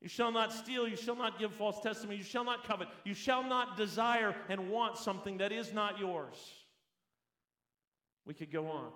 You 0.00 0.08
shall 0.08 0.30
not 0.30 0.52
steal. 0.52 0.86
You 0.86 0.96
shall 0.96 1.16
not 1.16 1.38
give 1.38 1.52
false 1.52 1.80
testimony. 1.80 2.18
You 2.18 2.24
shall 2.24 2.44
not 2.44 2.64
covet. 2.64 2.88
You 3.04 3.14
shall 3.14 3.42
not 3.42 3.76
desire 3.76 4.34
and 4.48 4.70
want 4.70 4.96
something 4.96 5.38
that 5.38 5.50
is 5.50 5.72
not 5.72 5.98
yours. 5.98 6.36
We 8.24 8.34
could 8.34 8.52
go 8.52 8.68
on. 8.68 8.90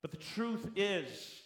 But 0.00 0.12
the 0.12 0.16
truth 0.16 0.66
is, 0.76 1.41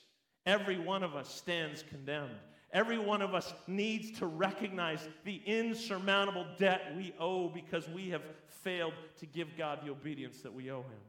every 0.47 0.79
one 0.79 1.03
of 1.03 1.15
us 1.15 1.29
stands 1.29 1.83
condemned. 1.83 2.37
Every 2.73 2.99
one 2.99 3.23
of 3.23 3.35
us 3.35 3.55
needs 3.67 4.19
to 4.19 4.27
recognize 4.27 5.09
the 5.25 5.41
insurmountable 5.47 6.47
debt 6.59 6.95
we 6.97 7.15
owe 7.19 7.49
because 7.49 7.89
we 7.89 8.11
have 8.11 8.23
failed 8.49 8.95
to 9.21 9.27
give 9.27 9.57
God 9.57 9.81
the 9.85 9.91
obedience 9.91 10.43
that 10.43 10.53
we 10.53 10.71
owe 10.71 10.83
Him. 10.83 11.01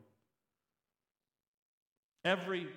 Every, 2.23 2.67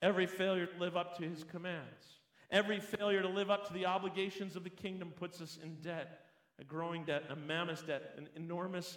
every 0.00 0.26
failure 0.26 0.66
to 0.66 0.78
live 0.78 0.96
up 0.96 1.16
to 1.18 1.24
His 1.24 1.44
commands 1.44 2.14
Every 2.54 2.78
failure 2.78 3.20
to 3.20 3.28
live 3.28 3.50
up 3.50 3.66
to 3.66 3.72
the 3.72 3.86
obligations 3.86 4.54
of 4.54 4.62
the 4.62 4.70
kingdom 4.70 5.10
puts 5.10 5.40
us 5.40 5.58
in 5.62 5.74
debt 5.76 6.20
a 6.60 6.64
growing 6.64 7.02
debt, 7.02 7.24
a 7.30 7.34
mammoth 7.34 7.84
debt, 7.84 8.14
an 8.16 8.28
enormous, 8.36 8.96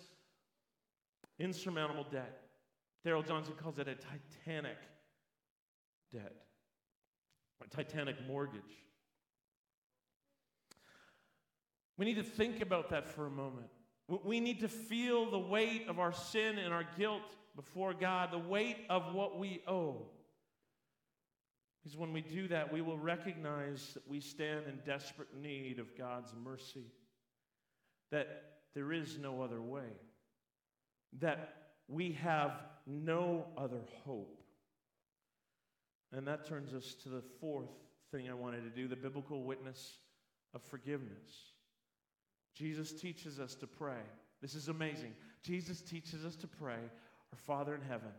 insurmountable 1.39 2.05
debt. 2.11 2.39
Darrell 3.03 3.23
Johnson 3.23 3.55
calls 3.59 3.79
it 3.79 3.87
a 3.87 3.95
titanic 3.95 4.77
debt, 6.13 6.35
a 7.63 7.67
titanic 7.67 8.15
mortgage. 8.27 8.61
We 11.97 12.05
need 12.05 12.15
to 12.15 12.23
think 12.23 12.61
about 12.61 12.89
that 12.89 13.07
for 13.07 13.25
a 13.25 13.31
moment. 13.31 13.67
We 14.23 14.39
need 14.39 14.61
to 14.61 14.69
feel 14.69 15.29
the 15.29 15.39
weight 15.39 15.87
of 15.89 15.99
our 15.99 16.13
sin 16.13 16.59
and 16.59 16.73
our 16.73 16.85
guilt 16.97 17.35
before 17.55 17.93
God, 17.93 18.31
the 18.31 18.37
weight 18.37 18.77
of 18.89 19.13
what 19.13 19.37
we 19.37 19.61
owe. 19.67 20.05
Because 21.83 21.97
when 21.97 22.13
we 22.13 22.21
do 22.21 22.47
that, 22.49 22.71
we 22.71 22.81
will 22.81 22.97
recognize 22.97 23.93
that 23.93 24.07
we 24.07 24.19
stand 24.19 24.65
in 24.67 24.79
desperate 24.85 25.35
need 25.35 25.79
of 25.79 25.97
God's 25.97 26.33
mercy, 26.41 26.85
that 28.11 28.43
there 28.75 28.93
is 28.93 29.17
no 29.17 29.41
other 29.41 29.61
way, 29.61 29.89
that 31.19 31.53
we 31.87 32.11
have 32.13 32.51
no 32.85 33.45
other 33.57 33.81
hope. 34.05 34.41
And 36.15 36.27
that 36.27 36.45
turns 36.45 36.73
us 36.73 36.95
to 37.03 37.09
the 37.09 37.21
fourth 37.39 37.69
thing 38.11 38.29
I 38.29 38.33
wanted 38.33 38.63
to 38.63 38.69
do 38.69 38.87
the 38.87 38.95
biblical 38.95 39.43
witness 39.43 39.97
of 40.53 40.61
forgiveness. 40.63 41.51
Jesus 42.53 42.93
teaches 42.93 43.39
us 43.39 43.55
to 43.55 43.67
pray. 43.67 44.01
This 44.41 44.55
is 44.55 44.67
amazing. 44.67 45.13
Jesus 45.43 45.81
teaches 45.81 46.25
us 46.25 46.35
to 46.37 46.47
pray, 46.47 46.79
Our 47.31 47.37
Father 47.45 47.75
in 47.75 47.81
heaven, 47.81 48.09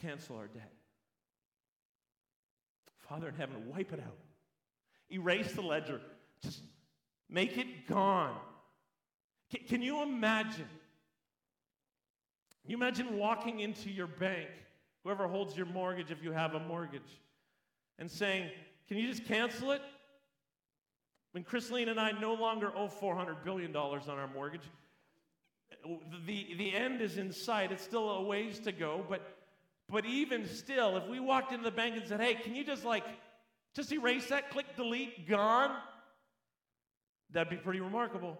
cancel 0.00 0.36
our 0.36 0.46
debt. 0.46 0.72
Father 3.08 3.28
in 3.28 3.34
heaven, 3.34 3.68
wipe 3.68 3.92
it 3.92 4.00
out. 4.00 4.18
Erase 5.12 5.52
the 5.52 5.62
ledger. 5.62 6.00
Just 6.42 6.62
make 7.28 7.58
it 7.58 7.86
gone. 7.86 8.36
Can, 9.50 9.66
can 9.66 9.82
you 9.82 10.02
imagine? 10.02 10.68
You 12.66 12.76
imagine 12.76 13.16
walking 13.16 13.60
into 13.60 13.90
your 13.90 14.06
bank, 14.06 14.48
whoever 15.04 15.28
holds 15.28 15.56
your 15.56 15.66
mortgage, 15.66 16.10
if 16.10 16.22
you 16.22 16.32
have 16.32 16.54
a 16.54 16.60
mortgage, 16.60 17.20
and 17.98 18.10
saying, 18.10 18.50
Can 18.88 18.96
you 18.96 19.08
just 19.08 19.24
cancel 19.26 19.72
it? 19.72 19.82
When 21.32 21.44
Chrisleen 21.44 21.88
and 21.88 22.00
I 22.00 22.10
no 22.10 22.34
longer 22.34 22.72
owe 22.76 22.88
$400 22.88 23.44
billion 23.44 23.74
on 23.76 24.08
our 24.08 24.28
mortgage, 24.28 24.68
the, 26.26 26.54
the 26.56 26.74
end 26.74 27.00
is 27.00 27.18
in 27.18 27.32
sight. 27.32 27.70
It's 27.72 27.84
still 27.84 28.10
a 28.10 28.22
ways 28.22 28.58
to 28.60 28.72
go, 28.72 29.04
but, 29.08 29.36
but 29.88 30.04
even 30.04 30.46
still, 30.46 30.96
if 30.96 31.06
we 31.06 31.20
walked 31.20 31.52
into 31.52 31.64
the 31.64 31.70
bank 31.70 31.96
and 31.96 32.06
said, 32.06 32.20
hey, 32.20 32.34
can 32.34 32.54
you 32.54 32.64
just 32.64 32.84
like, 32.84 33.04
just 33.74 33.92
erase 33.92 34.26
that, 34.28 34.50
click 34.50 34.66
delete, 34.76 35.28
gone, 35.28 35.76
that'd 37.30 37.48
be 37.50 37.56
pretty 37.56 37.80
remarkable. 37.80 38.36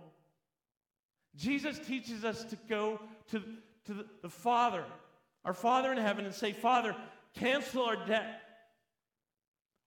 Jesus 1.37 1.79
teaches 1.79 2.25
us 2.25 2.43
to 2.45 2.57
go 2.69 3.01
to, 3.31 3.41
to 3.87 3.95
the, 3.95 4.07
the 4.23 4.29
Father, 4.29 4.85
our 5.45 5.55
Father 5.55 5.91
in 5.93 5.99
heaven, 5.99 6.25
and 6.25 6.35
say, 6.35 6.53
Father, 6.53 6.95
cancel 7.35 7.83
our 7.85 8.07
debt. 8.07 8.41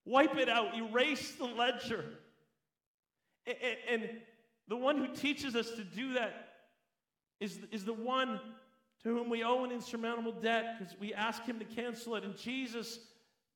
Wipe 0.06 0.36
it 0.36 0.50
out, 0.50 0.76
erase 0.76 1.32
the 1.34 1.46
ledger. 1.46 2.06
And 3.90 4.10
the 4.68 4.78
one 4.78 4.98
who 4.98 5.08
teaches 5.08 5.56
us 5.56 5.70
to 5.72 5.84
do 5.84 6.14
that 6.14 6.50
is, 7.40 7.60
is 7.72 7.86
the 7.86 7.94
one 7.94 8.40
to 9.04 9.10
whom 9.10 9.30
we 9.30 9.44
owe 9.44 9.64
an 9.64 9.72
insurmountable 9.72 10.32
debt 10.32 10.78
because 10.80 10.96
we 11.00 11.14
ask 11.14 11.44
him 11.44 11.60
to 11.60 11.66
cancel 11.66 12.16
it, 12.16 12.24
and 12.24 12.38
Jesus 12.38 13.00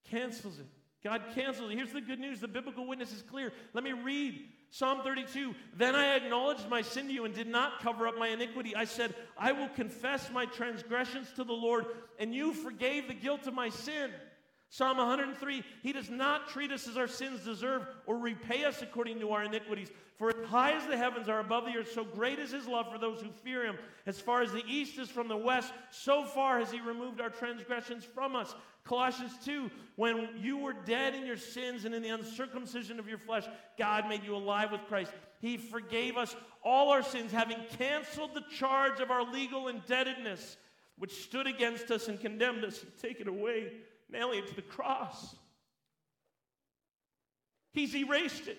cancels 0.09 0.59
it. 0.59 0.65
God 1.03 1.21
cancels 1.33 1.71
it. 1.71 1.75
Here's 1.75 1.93
the 1.93 2.01
good 2.01 2.19
news 2.19 2.41
the 2.41 2.47
biblical 2.47 2.85
witness 2.85 3.13
is 3.13 3.21
clear. 3.21 3.53
Let 3.73 3.83
me 3.83 3.93
read 3.93 4.39
Psalm 4.69 5.01
32. 5.03 5.55
Then 5.75 5.95
I 5.95 6.15
acknowledged 6.15 6.69
my 6.69 6.81
sin 6.81 7.07
to 7.07 7.13
you 7.13 7.25
and 7.25 7.33
did 7.33 7.47
not 7.47 7.79
cover 7.81 8.07
up 8.07 8.17
my 8.17 8.27
iniquity. 8.27 8.75
I 8.75 8.85
said, 8.85 9.15
I 9.37 9.51
will 9.51 9.69
confess 9.69 10.29
my 10.31 10.45
transgressions 10.45 11.31
to 11.35 11.43
the 11.43 11.53
Lord, 11.53 11.85
and 12.19 12.33
you 12.33 12.53
forgave 12.53 13.07
the 13.07 13.13
guilt 13.13 13.47
of 13.47 13.53
my 13.53 13.69
sin. 13.69 14.11
Psalm 14.69 14.97
103 14.97 15.63
He 15.81 15.93
does 15.93 16.09
not 16.09 16.49
treat 16.49 16.71
us 16.71 16.87
as 16.87 16.97
our 16.97 17.07
sins 17.07 17.43
deserve 17.43 17.87
or 18.05 18.17
repay 18.17 18.65
us 18.65 18.81
according 18.81 19.19
to 19.21 19.31
our 19.31 19.43
iniquities. 19.43 19.89
For 20.17 20.29
as 20.29 20.49
high 20.49 20.71
as 20.71 20.85
the 20.87 20.97
heavens 20.97 21.29
are 21.29 21.39
above 21.39 21.65
the 21.65 21.77
earth, 21.77 21.91
so 21.93 22.03
great 22.03 22.39
is 22.39 22.51
his 22.51 22.67
love 22.67 22.91
for 22.91 22.97
those 22.97 23.21
who 23.21 23.29
fear 23.29 23.63
him. 23.63 23.77
As 24.07 24.19
far 24.19 24.41
as 24.41 24.51
the 24.51 24.65
east 24.67 24.97
is 24.97 25.09
from 25.09 25.27
the 25.27 25.37
west, 25.37 25.71
so 25.91 26.25
far 26.25 26.59
has 26.59 26.71
he 26.71 26.81
removed 26.81 27.21
our 27.21 27.29
transgressions 27.29 28.03
from 28.03 28.35
us. 28.35 28.55
Colossians 28.87 29.33
2 29.45 29.69
When 29.95 30.29
you 30.37 30.57
were 30.57 30.73
dead 30.73 31.13
in 31.13 31.25
your 31.25 31.37
sins 31.37 31.85
and 31.85 31.93
in 31.93 32.01
the 32.01 32.09
uncircumcision 32.09 32.99
of 32.99 33.07
your 33.07 33.17
flesh, 33.17 33.45
God 33.77 34.07
made 34.07 34.23
you 34.23 34.35
alive 34.35 34.71
with 34.71 34.81
Christ. 34.87 35.11
He 35.39 35.57
forgave 35.57 36.17
us 36.17 36.35
all 36.63 36.89
our 36.89 37.03
sins, 37.03 37.31
having 37.31 37.57
canceled 37.77 38.33
the 38.33 38.43
charge 38.57 38.99
of 38.99 39.11
our 39.11 39.23
legal 39.31 39.67
indebtedness, 39.67 40.57
which 40.97 41.23
stood 41.23 41.47
against 41.47 41.91
us 41.91 42.07
and 42.07 42.19
condemned 42.19 42.63
us, 42.63 42.81
and 42.81 42.91
taken 42.97 43.27
it 43.27 43.29
away 43.29 43.71
nailing 44.09 44.39
it 44.39 44.47
to 44.47 44.55
the 44.55 44.61
cross. 44.61 45.35
He's 47.73 47.95
erased 47.95 48.47
it. 48.47 48.57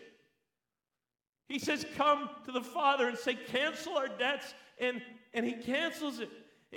He 1.49 1.59
says, 1.59 1.87
Come 1.97 2.29
to 2.45 2.53
the 2.53 2.61
Father 2.61 3.09
and 3.09 3.17
say, 3.17 3.35
Cancel 3.35 3.97
our 3.97 4.09
debts. 4.09 4.55
And, 4.79 5.01
and 5.35 5.45
He 5.45 5.55
cancels 5.55 6.21
it. 6.21 6.31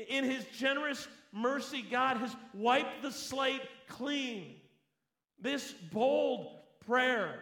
In 0.08 0.24
His 0.24 0.46
generous 0.58 1.08
mercy, 1.32 1.84
God 1.90 2.18
has 2.18 2.36
wiped 2.54 3.02
the 3.02 3.12
slate 3.12 3.62
clean. 3.88 4.56
This 5.40 5.74
bold 5.92 6.60
prayer 6.86 7.40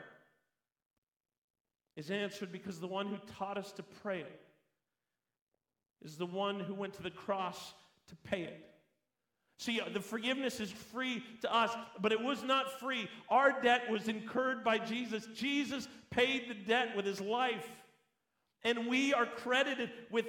is 1.95 2.11
answered 2.11 2.51
because 2.51 2.79
the 2.79 2.87
one 2.87 3.07
who 3.07 3.17
taught 3.37 3.57
us 3.57 3.71
to 3.73 3.83
pray 3.83 4.19
it 4.19 4.41
is 6.01 6.15
the 6.15 6.25
one 6.25 6.59
who 6.59 6.73
went 6.73 6.93
to 6.93 7.03
the 7.03 7.11
cross 7.11 7.73
to 8.07 8.15
pay 8.15 8.43
it. 8.43 8.65
See, 9.57 9.81
uh, 9.81 9.89
the 9.93 9.99
forgiveness 9.99 10.61
is 10.61 10.71
free 10.71 11.21
to 11.41 11.53
us, 11.53 11.75
but 12.01 12.13
it 12.13 12.21
was 12.21 12.43
not 12.43 12.79
free. 12.79 13.09
Our 13.29 13.61
debt 13.61 13.89
was 13.89 14.07
incurred 14.07 14.63
by 14.63 14.77
Jesus. 14.77 15.27
Jesus 15.35 15.89
paid 16.09 16.49
the 16.49 16.53
debt 16.53 16.95
with 16.95 17.05
his 17.05 17.19
life. 17.19 17.67
And 18.63 18.87
we 18.87 19.13
are 19.13 19.25
credited 19.25 19.89
with 20.11 20.25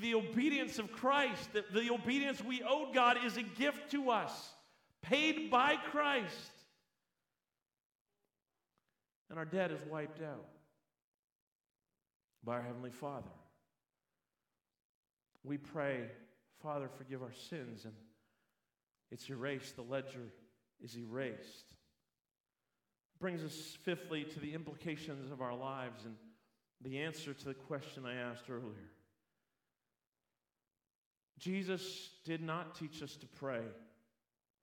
the 0.00 0.14
obedience 0.14 0.78
of 0.78 0.92
Christ. 0.92 1.52
The, 1.52 1.64
the 1.72 1.90
obedience 1.90 2.42
we 2.42 2.62
owed 2.62 2.94
God 2.94 3.18
is 3.24 3.36
a 3.36 3.42
gift 3.42 3.90
to 3.90 4.10
us, 4.10 4.52
paid 5.02 5.50
by 5.50 5.76
Christ. 5.90 6.50
And 9.30 9.38
our 9.38 9.44
debt 9.44 9.72
is 9.72 9.80
wiped 9.90 10.22
out 10.22 10.46
by 12.44 12.54
our 12.54 12.62
Heavenly 12.62 12.90
Father. 12.90 13.30
We 15.42 15.58
pray, 15.58 16.04
Father, 16.62 16.88
forgive 16.96 17.22
our 17.22 17.32
sins 17.50 17.84
and 17.84 17.94
it's 19.10 19.28
erased. 19.28 19.76
The 19.76 19.82
ledger 19.82 20.32
is 20.82 20.96
erased. 20.96 21.74
Brings 23.20 23.42
us, 23.42 23.76
fifthly, 23.82 24.24
to 24.24 24.40
the 24.40 24.54
implications 24.54 25.30
of 25.30 25.40
our 25.40 25.54
lives 25.54 26.04
and 26.04 26.14
the 26.84 26.98
answer 26.98 27.32
to 27.32 27.44
the 27.46 27.54
question 27.54 28.04
I 28.06 28.14
asked 28.14 28.50
earlier. 28.50 28.90
Jesus 31.38 32.10
did 32.24 32.42
not 32.42 32.74
teach 32.74 33.02
us 33.02 33.16
to 33.16 33.26
pray, 33.26 33.62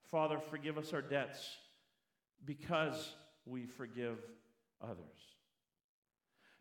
Father, 0.09 0.39
forgive 0.39 0.77
us 0.77 0.93
our 0.93 1.01
debts, 1.01 1.57
because 2.45 3.15
we 3.45 3.65
forgive 3.65 4.17
others. 4.81 4.97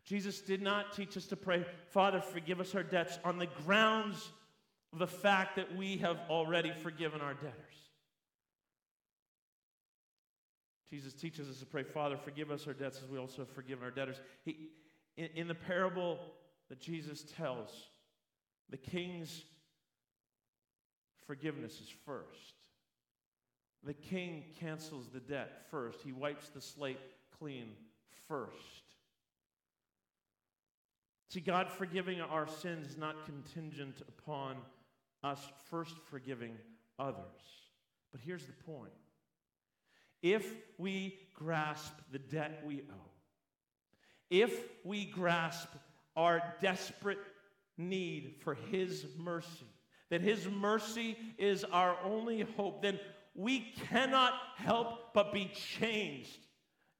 Jesus 0.03 0.41
did 0.41 0.61
not 0.61 0.93
teach 0.93 1.15
us 1.15 1.25
to 1.27 1.35
pray, 1.35 1.63
Father, 1.89 2.21
forgive 2.21 2.59
us 2.59 2.75
our 2.75 2.83
debts 2.83 3.19
on 3.23 3.37
the 3.37 3.47
grounds 3.65 4.31
of 4.93 4.99
the 4.99 5.07
fact 5.07 5.55
that 5.55 5.75
we 5.75 5.97
have 5.97 6.17
already 6.29 6.71
forgiven 6.83 7.21
our 7.21 7.33
debtors. 7.33 7.55
Jesus 10.89 11.13
teaches 11.13 11.49
us 11.49 11.59
to 11.59 11.65
pray, 11.65 11.83
Father, 11.83 12.17
forgive 12.17 12.51
us 12.51 12.67
our 12.67 12.73
debts 12.73 13.01
as 13.01 13.09
we 13.09 13.17
also 13.17 13.43
have 13.43 13.49
forgiven 13.49 13.83
our 13.83 13.91
debtors. 13.91 14.19
He, 14.43 14.71
in, 15.21 15.29
in 15.35 15.47
the 15.47 15.55
parable 15.55 16.19
that 16.69 16.79
Jesus 16.79 17.23
tells, 17.37 17.69
the 18.69 18.77
king's 18.77 19.43
forgiveness 21.27 21.79
is 21.79 21.89
first. 22.05 22.55
The 23.83 23.93
king 23.93 24.45
cancels 24.59 25.09
the 25.13 25.19
debt 25.19 25.65
first, 25.69 25.99
he 26.03 26.11
wipes 26.11 26.49
the 26.49 26.61
slate 26.61 26.99
clean 27.37 27.69
first. 28.27 28.51
See, 31.29 31.39
God 31.39 31.69
forgiving 31.69 32.19
our 32.19 32.47
sins 32.47 32.87
is 32.87 32.97
not 32.97 33.25
contingent 33.25 34.01
upon 34.07 34.57
us 35.23 35.39
first 35.69 35.95
forgiving 36.09 36.57
others. 36.99 37.41
But 38.11 38.21
here's 38.21 38.45
the 38.45 38.53
point 38.65 38.91
if 40.21 40.53
we 40.77 41.17
grasp 41.33 41.93
the 42.11 42.19
debt 42.19 42.63
we 42.65 42.81
owe, 42.81 43.10
if 44.31 44.69
we 44.83 45.05
grasp 45.05 45.67
our 46.15 46.41
desperate 46.59 47.19
need 47.77 48.37
for 48.43 48.55
His 48.55 49.05
mercy, 49.19 49.67
that 50.09 50.21
His 50.21 50.47
mercy 50.47 51.15
is 51.37 51.63
our 51.65 51.95
only 52.03 52.41
hope, 52.57 52.81
then 52.81 52.99
we 53.35 53.73
cannot 53.89 54.33
help 54.55 55.13
but 55.13 55.31
be 55.31 55.51
changed 55.53 56.39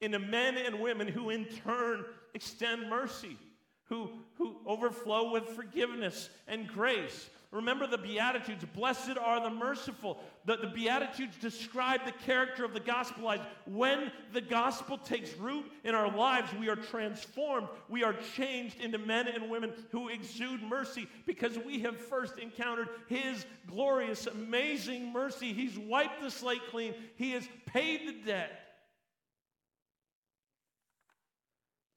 into 0.02 0.20
men 0.20 0.58
and 0.58 0.80
women 0.80 1.08
who 1.08 1.30
in 1.30 1.46
turn 1.46 2.06
extend 2.34 2.90
mercy, 2.90 3.38
who, 3.86 4.10
who 4.38 4.58
overflow 4.66 5.32
with 5.32 5.48
forgiveness 5.50 6.30
and 6.48 6.68
grace, 6.68 7.30
Remember 7.52 7.86
the 7.86 7.98
Beatitudes. 7.98 8.64
Blessed 8.74 9.18
are 9.20 9.42
the 9.42 9.50
merciful. 9.50 10.20
The, 10.46 10.56
the 10.56 10.68
Beatitudes 10.68 11.36
describe 11.36 12.06
the 12.06 12.14
character 12.14 12.64
of 12.64 12.74
the 12.74 12.80
gospel 12.80 13.36
when 13.66 14.12
the 14.32 14.40
gospel 14.40 14.98
takes 14.98 15.36
root 15.36 15.66
in 15.84 15.94
our 15.94 16.10
lives, 16.16 16.50
we 16.58 16.70
are 16.70 16.78
transformed. 16.78 17.68
We 17.90 18.04
are 18.04 18.16
changed 18.38 18.80
into 18.80 18.98
men 18.98 19.28
and 19.28 19.50
women 19.50 19.74
who 19.92 20.08
exude 20.08 20.64
mercy 20.64 21.10
because 21.26 21.58
we 21.60 21.82
have 21.82 21.98
first 21.98 22.38
encountered 22.40 22.88
His 23.08 23.46
glorious, 23.68 24.28
amazing 24.28 25.12
mercy. 25.12 25.52
He's 25.52 25.78
wiped 25.78 26.22
the 26.22 26.32
slate 26.32 26.62
clean, 26.70 26.94
He 27.16 27.32
has 27.32 27.48
paid 27.66 28.08
the 28.08 28.32
debt. 28.32 28.52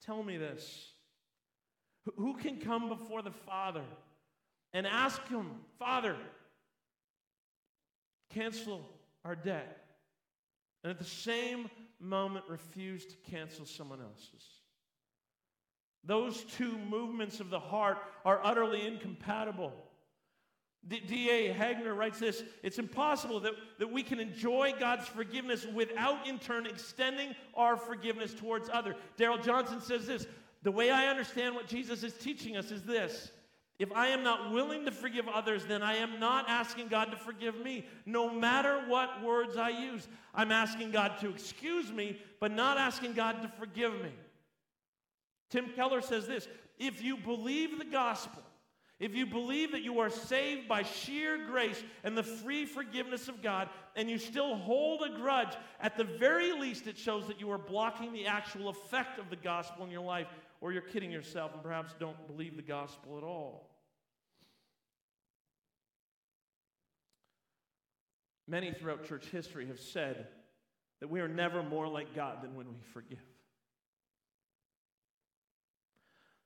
Tell 0.04 0.22
me 0.22 0.36
this. 0.36 0.90
Who 2.16 2.34
can 2.34 2.58
come 2.58 2.88
before 2.88 3.22
the 3.22 3.30
Father 3.30 3.84
and 4.74 4.87
ask 4.87 5.26
Him, 5.28 5.52
Father, 5.78 6.16
cancel 8.28 8.84
our 9.24 9.34
debt? 9.34 9.80
And 10.82 10.90
at 10.90 10.98
the 10.98 11.04
same 11.04 11.70
moment, 11.98 12.44
refuse 12.48 13.06
to 13.06 13.16
cancel 13.30 13.64
someone 13.64 14.00
else's. 14.02 14.44
Those 16.06 16.44
two 16.44 16.76
movements 16.90 17.40
of 17.40 17.48
the 17.48 17.60
heart 17.60 17.96
are 18.26 18.40
utterly 18.44 18.87
incompatible. 18.87 19.72
D.A. 20.87 21.50
Hagner 21.50 21.94
writes 21.94 22.18
this 22.18 22.42
It's 22.62 22.78
impossible 22.78 23.40
that, 23.40 23.52
that 23.78 23.90
we 23.90 24.02
can 24.02 24.20
enjoy 24.20 24.74
God's 24.78 25.08
forgiveness 25.08 25.66
without, 25.66 26.28
in 26.28 26.38
turn, 26.38 26.66
extending 26.66 27.34
our 27.54 27.78
forgiveness 27.78 28.34
towards 28.34 28.68
others. 28.70 28.96
Darrell 29.16 29.38
Johnson 29.38 29.80
says 29.80 30.06
this 30.06 30.26
The 30.62 30.70
way 30.70 30.90
I 30.90 31.06
understand 31.06 31.54
what 31.54 31.66
Jesus 31.66 32.02
is 32.02 32.12
teaching 32.12 32.58
us 32.58 32.70
is 32.70 32.82
this 32.82 33.30
if 33.78 33.90
I 33.92 34.08
am 34.08 34.22
not 34.22 34.52
willing 34.52 34.84
to 34.84 34.92
forgive 34.92 35.28
others, 35.28 35.64
then 35.64 35.82
I 35.82 35.96
am 35.96 36.20
not 36.20 36.48
asking 36.48 36.88
God 36.88 37.06
to 37.06 37.16
forgive 37.16 37.58
me, 37.58 37.87
no 38.06 38.30
matter 38.30 38.84
what 38.87 39.22
words 39.22 39.56
I 39.56 39.70
use. 39.70 40.06
I'm 40.32 40.52
asking 40.52 40.92
God 40.92 41.18
to 41.20 41.28
excuse 41.28 41.90
me, 41.90 42.18
but 42.38 42.52
not 42.52 42.78
asking 42.78 43.14
God 43.14 43.42
to 43.42 43.48
forgive 43.58 43.92
me. 43.94 44.12
Tim 45.50 45.70
Keller 45.74 46.02
says 46.02 46.26
this 46.26 46.46
if 46.78 47.02
you 47.02 47.16
believe 47.16 47.78
the 47.78 47.84
gospel, 47.84 48.42
if 49.00 49.14
you 49.14 49.26
believe 49.26 49.72
that 49.72 49.82
you 49.82 49.98
are 49.98 50.10
saved 50.10 50.68
by 50.68 50.84
sheer 50.84 51.46
grace 51.46 51.82
and 52.04 52.16
the 52.16 52.22
free 52.22 52.64
forgiveness 52.64 53.26
of 53.26 53.42
God, 53.42 53.68
and 53.96 54.08
you 54.08 54.18
still 54.18 54.54
hold 54.54 55.02
a 55.02 55.16
grudge, 55.16 55.54
at 55.80 55.96
the 55.96 56.04
very 56.04 56.52
least 56.52 56.87
it 56.87 56.96
shows 56.96 57.26
that 57.26 57.40
you 57.40 57.50
are 57.50 57.58
blocking 57.58 58.12
the 58.12 58.26
actual 58.26 58.68
effect 58.68 59.18
of 59.18 59.30
the 59.30 59.37
gospel 59.37 59.84
in 59.84 59.90
your 59.90 60.04
life, 60.04 60.28
or 60.64 60.72
you're 60.72 60.81
kidding 60.81 61.11
yourself 61.11 61.53
and 61.53 61.62
perhaps 61.62 61.94
don't 62.00 62.27
believe 62.27 62.57
the 62.57 62.62
gospel 62.62 63.18
at 63.18 63.22
all. 63.22 63.68
Many 68.48 68.72
throughout 68.72 69.05
church 69.05 69.27
history 69.27 69.66
have 69.66 69.79
said 69.79 70.27
that 71.00 71.11
we 71.11 71.20
are 71.20 71.29
never 71.29 71.62
more 71.62 71.87
like 71.87 72.14
God 72.14 72.42
than 72.42 72.55
when 72.55 72.68
we 72.68 72.81
forgive. 72.94 73.18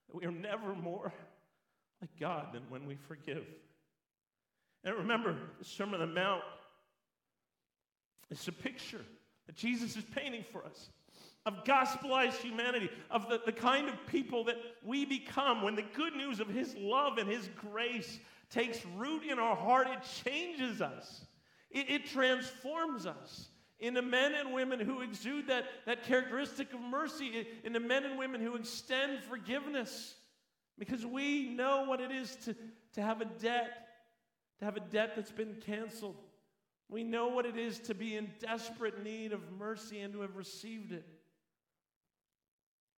That 0.09 0.17
we 0.17 0.25
are 0.25 0.33
never 0.33 0.75
more 0.75 1.13
like 2.01 2.11
God 2.19 2.47
than 2.51 2.63
when 2.67 2.87
we 2.87 2.97
forgive. 3.07 3.45
And 4.83 4.95
remember, 4.95 5.37
the 5.59 5.63
Sermon 5.63 6.01
on 6.01 6.09
the 6.09 6.13
Mount 6.13 6.43
is 8.29 8.45
a 8.49 8.51
picture 8.51 9.05
that 9.47 9.55
Jesus 9.55 9.95
is 9.95 10.03
painting 10.13 10.43
for 10.51 10.65
us 10.65 10.89
of 11.49 11.63
gospelized 11.63 12.37
humanity, 12.37 12.91
of 13.09 13.27
the, 13.27 13.41
the 13.43 13.51
kind 13.51 13.89
of 13.89 13.95
people 14.05 14.43
that 14.43 14.57
we 14.83 15.03
become 15.03 15.63
when 15.63 15.73
the 15.73 15.85
good 15.95 16.15
news 16.15 16.39
of 16.39 16.47
His 16.47 16.75
love 16.77 17.17
and 17.17 17.27
His 17.27 17.49
grace 17.55 18.19
takes 18.51 18.85
root 18.95 19.23
in 19.23 19.39
our 19.39 19.55
heart. 19.55 19.87
It 19.87 19.99
changes 20.23 20.79
us, 20.79 21.25
it, 21.71 21.89
it 21.89 22.05
transforms 22.05 23.07
us 23.07 23.47
into 23.79 24.03
men 24.03 24.35
and 24.35 24.53
women 24.53 24.79
who 24.79 25.01
exude 25.01 25.47
that, 25.47 25.63
that 25.87 26.03
characteristic 26.03 26.71
of 26.71 26.81
mercy, 26.81 27.47
into 27.63 27.79
men 27.79 28.03
and 28.03 28.19
women 28.19 28.41
who 28.41 28.55
extend 28.55 29.23
forgiveness. 29.23 30.13
Because 30.77 31.05
we 31.05 31.49
know 31.49 31.85
what 31.85 31.99
it 31.99 32.11
is 32.11 32.35
to, 32.45 32.55
to 32.93 33.01
have 33.01 33.21
a 33.21 33.25
debt, 33.25 33.87
to 34.59 34.65
have 34.65 34.77
a 34.77 34.81
debt 34.81 35.13
that's 35.15 35.31
been 35.31 35.55
canceled. 35.65 36.17
We 36.89 37.03
know 37.03 37.29
what 37.29 37.45
it 37.45 37.57
is 37.57 37.79
to 37.79 37.95
be 37.95 38.17
in 38.17 38.29
desperate 38.39 39.03
need 39.03 39.31
of 39.31 39.41
mercy 39.57 40.01
and 40.01 40.13
to 40.13 40.21
have 40.21 40.35
received 40.35 40.91
it. 40.91 41.05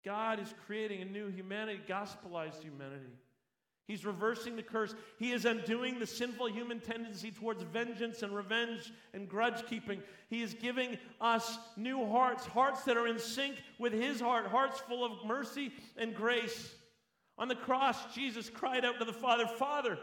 God 0.03 0.39
is 0.39 0.53
creating 0.65 1.01
a 1.01 1.05
new 1.05 1.29
humanity, 1.29 1.81
gospelized 1.87 2.61
humanity. 2.61 3.11
He's 3.87 4.05
reversing 4.05 4.55
the 4.55 4.63
curse. 4.63 4.95
He 5.19 5.31
is 5.31 5.45
undoing 5.45 5.99
the 5.99 6.07
sinful 6.07 6.47
human 6.47 6.79
tendency 6.79 7.29
towards 7.29 7.63
vengeance 7.63 8.23
and 8.23 8.33
revenge 8.33 8.91
and 9.13 9.27
grudge 9.27 9.65
keeping. 9.67 10.01
He 10.29 10.41
is 10.41 10.53
giving 10.53 10.97
us 11.19 11.57
new 11.75 12.05
hearts, 12.07 12.45
hearts 12.45 12.83
that 12.83 12.95
are 12.95 13.07
in 13.07 13.19
sync 13.19 13.57
with 13.79 13.91
His 13.91 14.21
heart, 14.21 14.47
hearts 14.47 14.79
full 14.79 15.03
of 15.03 15.25
mercy 15.25 15.73
and 15.97 16.15
grace. 16.15 16.73
On 17.37 17.47
the 17.47 17.55
cross, 17.55 17.97
Jesus 18.13 18.49
cried 18.49 18.85
out 18.85 18.99
to 18.99 19.05
the 19.05 19.11
Father, 19.11 19.45
Father, 19.45 19.97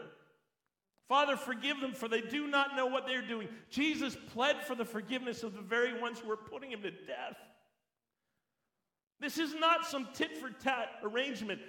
Father, 1.07 1.35
forgive 1.35 1.79
them, 1.81 1.93
for 1.93 2.07
they 2.07 2.21
do 2.21 2.47
not 2.47 2.75
know 2.75 2.85
what 2.85 3.07
they're 3.07 3.25
doing. 3.25 3.47
Jesus 3.71 4.15
pled 4.31 4.63
for 4.63 4.75
the 4.75 4.85
forgiveness 4.85 5.41
of 5.41 5.55
the 5.55 5.61
very 5.61 5.99
ones 5.99 6.19
who 6.19 6.27
were 6.27 6.37
putting 6.37 6.71
him 6.71 6.83
to 6.83 6.91
death. 6.91 7.37
This 9.19 9.37
is 9.37 9.53
not 9.53 9.85
some 9.85 10.07
tit 10.13 10.37
for 10.37 10.49
tat 10.49 10.89
arrangement. 11.03 11.59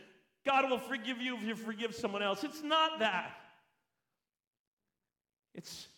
God 0.44 0.70
will 0.70 0.78
forgive 0.78 1.20
you 1.20 1.36
if 1.36 1.42
you 1.42 1.54
forgive 1.54 1.94
someone 1.94 2.22
else. 2.22 2.44
It's 2.44 2.62
not 2.62 3.00
that. 3.00 3.36
It's, 5.54 5.88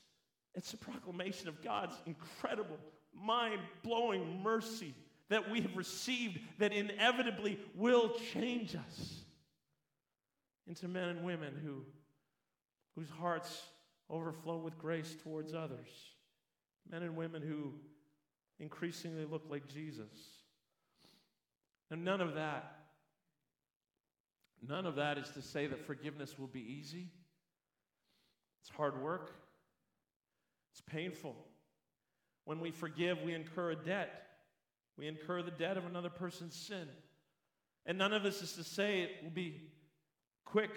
it's 0.55 0.73
a 0.73 0.79
proclamation 0.79 1.49
of 1.49 1.63
God's 1.63 1.95
incredible, 2.07 2.79
mind 3.15 3.61
blowing 3.83 4.43
mercy 4.43 4.95
that 5.29 5.51
we 5.51 5.61
have 5.61 5.77
received 5.77 6.41
that 6.59 6.73
inevitably 6.73 7.59
will 7.75 8.15
change 8.33 8.75
us 8.75 9.23
into 10.67 10.89
men 10.89 11.09
and 11.09 11.25
women 11.25 11.55
who, 11.63 11.85
whose 12.97 13.11
hearts 13.11 13.63
overflow 14.11 14.57
with 14.57 14.79
grace 14.79 15.17
towards 15.23 15.55
others, 15.55 15.89
men 16.91 17.03
and 17.03 17.17
women 17.17 17.43
who 17.43 17.73
increasingly 18.59 19.25
look 19.25 19.43
like 19.49 19.67
Jesus. 19.69 20.42
And 21.93 22.07
none 22.07 22.23
of 22.23 22.37
that, 22.37 22.75
none 24.67 24.87
of 24.87 24.95
that 24.95 25.19
is 25.19 25.29
to 25.35 25.43
say 25.43 25.67
that 25.67 25.87
forgiveness 25.87 26.39
will 26.39 26.47
be 26.47 26.61
easy. 26.61 27.11
It's 28.63 28.71
hard 28.75 29.03
work, 29.03 29.31
it's 30.73 30.81
painful. 30.81 31.37
When 32.47 32.61
we 32.61 32.71
forgive, 32.71 33.21
we 33.21 33.35
incur 33.35 33.73
a 33.73 33.77
debt. 33.77 34.23
We 34.97 35.07
incur 35.07 35.43
the 35.43 35.51
debt 35.51 35.77
of 35.77 35.85
another 35.85 36.09
person's 36.09 36.57
sin. 36.57 36.89
And 37.85 37.99
none 37.99 38.15
of 38.15 38.23
this 38.23 38.41
is 38.41 38.55
to 38.55 38.65
say 38.65 39.03
it 39.03 39.11
will 39.23 39.31
be 39.31 39.61
quick. 40.47 40.71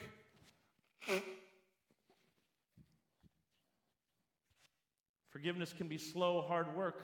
Forgiveness 5.29 5.71
can 5.71 5.87
be 5.87 5.97
slow, 5.97 6.41
hard 6.41 6.75
work 6.75 7.03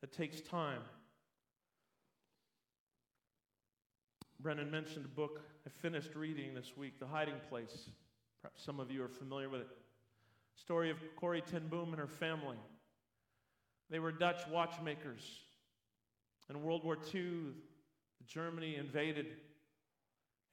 that 0.00 0.12
takes 0.12 0.40
time. 0.40 0.80
Brennan 4.40 4.70
mentioned 4.70 5.04
a 5.04 5.08
book 5.08 5.40
I 5.66 5.70
finished 5.70 6.14
reading 6.14 6.54
this 6.54 6.76
week, 6.76 6.98
The 6.98 7.06
Hiding 7.06 7.40
Place. 7.48 7.88
Perhaps 8.42 8.62
some 8.62 8.80
of 8.80 8.90
you 8.90 9.02
are 9.02 9.08
familiar 9.08 9.48
with 9.48 9.62
it. 9.62 9.68
Story 10.54 10.90
of 10.90 10.98
Corrie 11.16 11.42
ten 11.42 11.68
Boom 11.68 11.90
and 11.90 11.98
her 11.98 12.06
family. 12.06 12.58
They 13.90 13.98
were 13.98 14.12
Dutch 14.12 14.46
watchmakers. 14.50 15.22
In 16.50 16.62
World 16.62 16.84
War 16.84 16.96
II, 17.14 17.54
Germany 18.26 18.76
invaded 18.76 19.26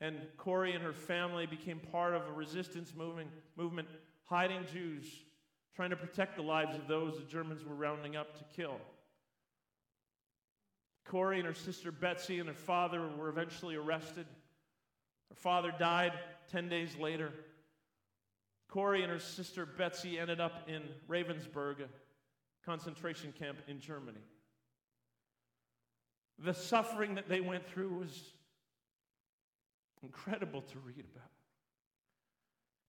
and 0.02 0.18
Corrie 0.38 0.74
and 0.74 0.84
her 0.84 0.94
family 0.94 1.46
became 1.46 1.80
part 1.80 2.14
of 2.14 2.28
a 2.28 2.32
resistance 2.34 2.94
movement, 2.94 3.30
movement 3.56 3.88
hiding 4.26 4.66
Jews, 4.72 5.06
trying 5.76 5.92
to 5.92 5.96
protect 5.96 6.36
the 6.36 6.42
lives 6.42 6.76
of 6.76 6.88
those 6.88 7.18
the 7.18 7.24
Germans 7.24 7.64
were 7.64 7.76
rounding 7.76 8.18
up 8.18 8.38
to 8.38 8.44
kill. 8.54 8.82
Corrie 11.06 11.40
and 11.40 11.48
her 11.48 11.54
sister 11.54 11.92
Betsy 11.92 12.40
and 12.40 12.48
her 12.48 12.56
father 12.56 13.08
were 13.18 13.30
eventually 13.30 13.76
arrested. 13.76 14.26
Her 15.30 15.36
father 15.36 15.74
died 15.78 16.14
10 16.52 16.70
days 16.70 16.96
later. 16.98 17.32
Corrie 18.70 19.04
and 19.04 19.12
her 19.12 19.20
sister 19.20 19.66
Betsy 19.66 20.18
ended 20.18 20.40
up 20.40 20.68
in 20.68 20.82
Ravensbrück, 21.08 21.82
a 21.82 22.66
concentration 22.66 23.34
camp 23.38 23.60
in 23.68 23.80
Germany. 23.80 24.24
The 26.40 26.54
suffering 26.54 27.16
that 27.16 27.30
they 27.30 27.42
went 27.42 27.68
through 27.68 28.00
was 28.00 28.24
incredible 30.02 30.62
to 30.62 30.80
read 30.80 31.06
about. 31.14 31.30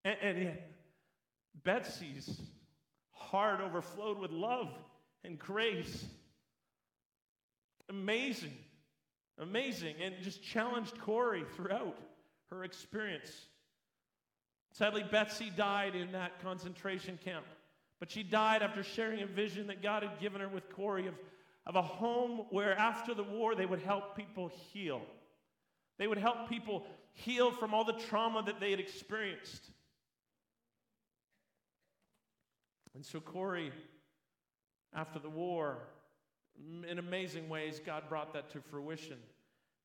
And, 0.05 0.17
and 0.23 0.45
yet, 0.45 0.71
Betsy's 1.62 2.41
heart 3.12 3.61
overflowed 3.61 4.19
with 4.19 4.31
love 4.31 4.69
and 5.25 5.39
grace. 5.39 6.07
Amazing. 7.89 8.57
Amazing. 9.39 9.97
And 10.03 10.14
just 10.22 10.43
challenged 10.43 10.99
Corrie 10.99 11.45
throughout 11.55 11.99
her 12.51 12.64
experience. 12.64 13.30
Sadly, 14.72 15.05
Betsy 15.11 15.53
died 15.57 15.95
in 15.95 16.12
that 16.12 16.43
concentration 16.43 17.18
camp. 17.24 17.45
But 18.01 18.11
she 18.11 18.22
died 18.22 18.62
after 18.62 18.82
sharing 18.82 19.22
a 19.22 19.26
vision 19.26 19.68
that 19.68 19.82
God 19.82 20.03
had 20.03 20.18
given 20.20 20.41
her 20.41 20.49
with 20.49 20.68
Corrie 20.70 21.07
of, 21.07 21.14
of 21.66 21.76
a 21.76 21.82
home 21.82 22.47
where 22.51 22.76
after 22.76 23.14
the 23.14 23.22
war 23.22 23.55
they 23.55 23.66
would 23.66 23.80
help 23.80 24.16
people 24.16 24.51
heal. 24.72 25.03
They 25.99 26.07
would 26.07 26.18
help 26.18 26.49
people 26.49 26.87
heal 27.12 27.53
from 27.53 27.72
all 27.72 27.85
the 27.85 27.93
trauma 27.93 28.43
that 28.47 28.59
they 28.61 28.70
had 28.70 28.80
experienced. 28.80 29.70
And 32.95 33.05
so, 33.05 33.20
Corrie, 33.20 33.72
after 34.93 35.18
the 35.18 35.30
war, 35.30 35.78
in 36.95 37.01
amazing 37.01 37.49
ways, 37.49 37.80
God 37.84 38.09
brought 38.09 38.32
that 38.34 38.51
to 38.51 38.61
fruition. 38.61 39.16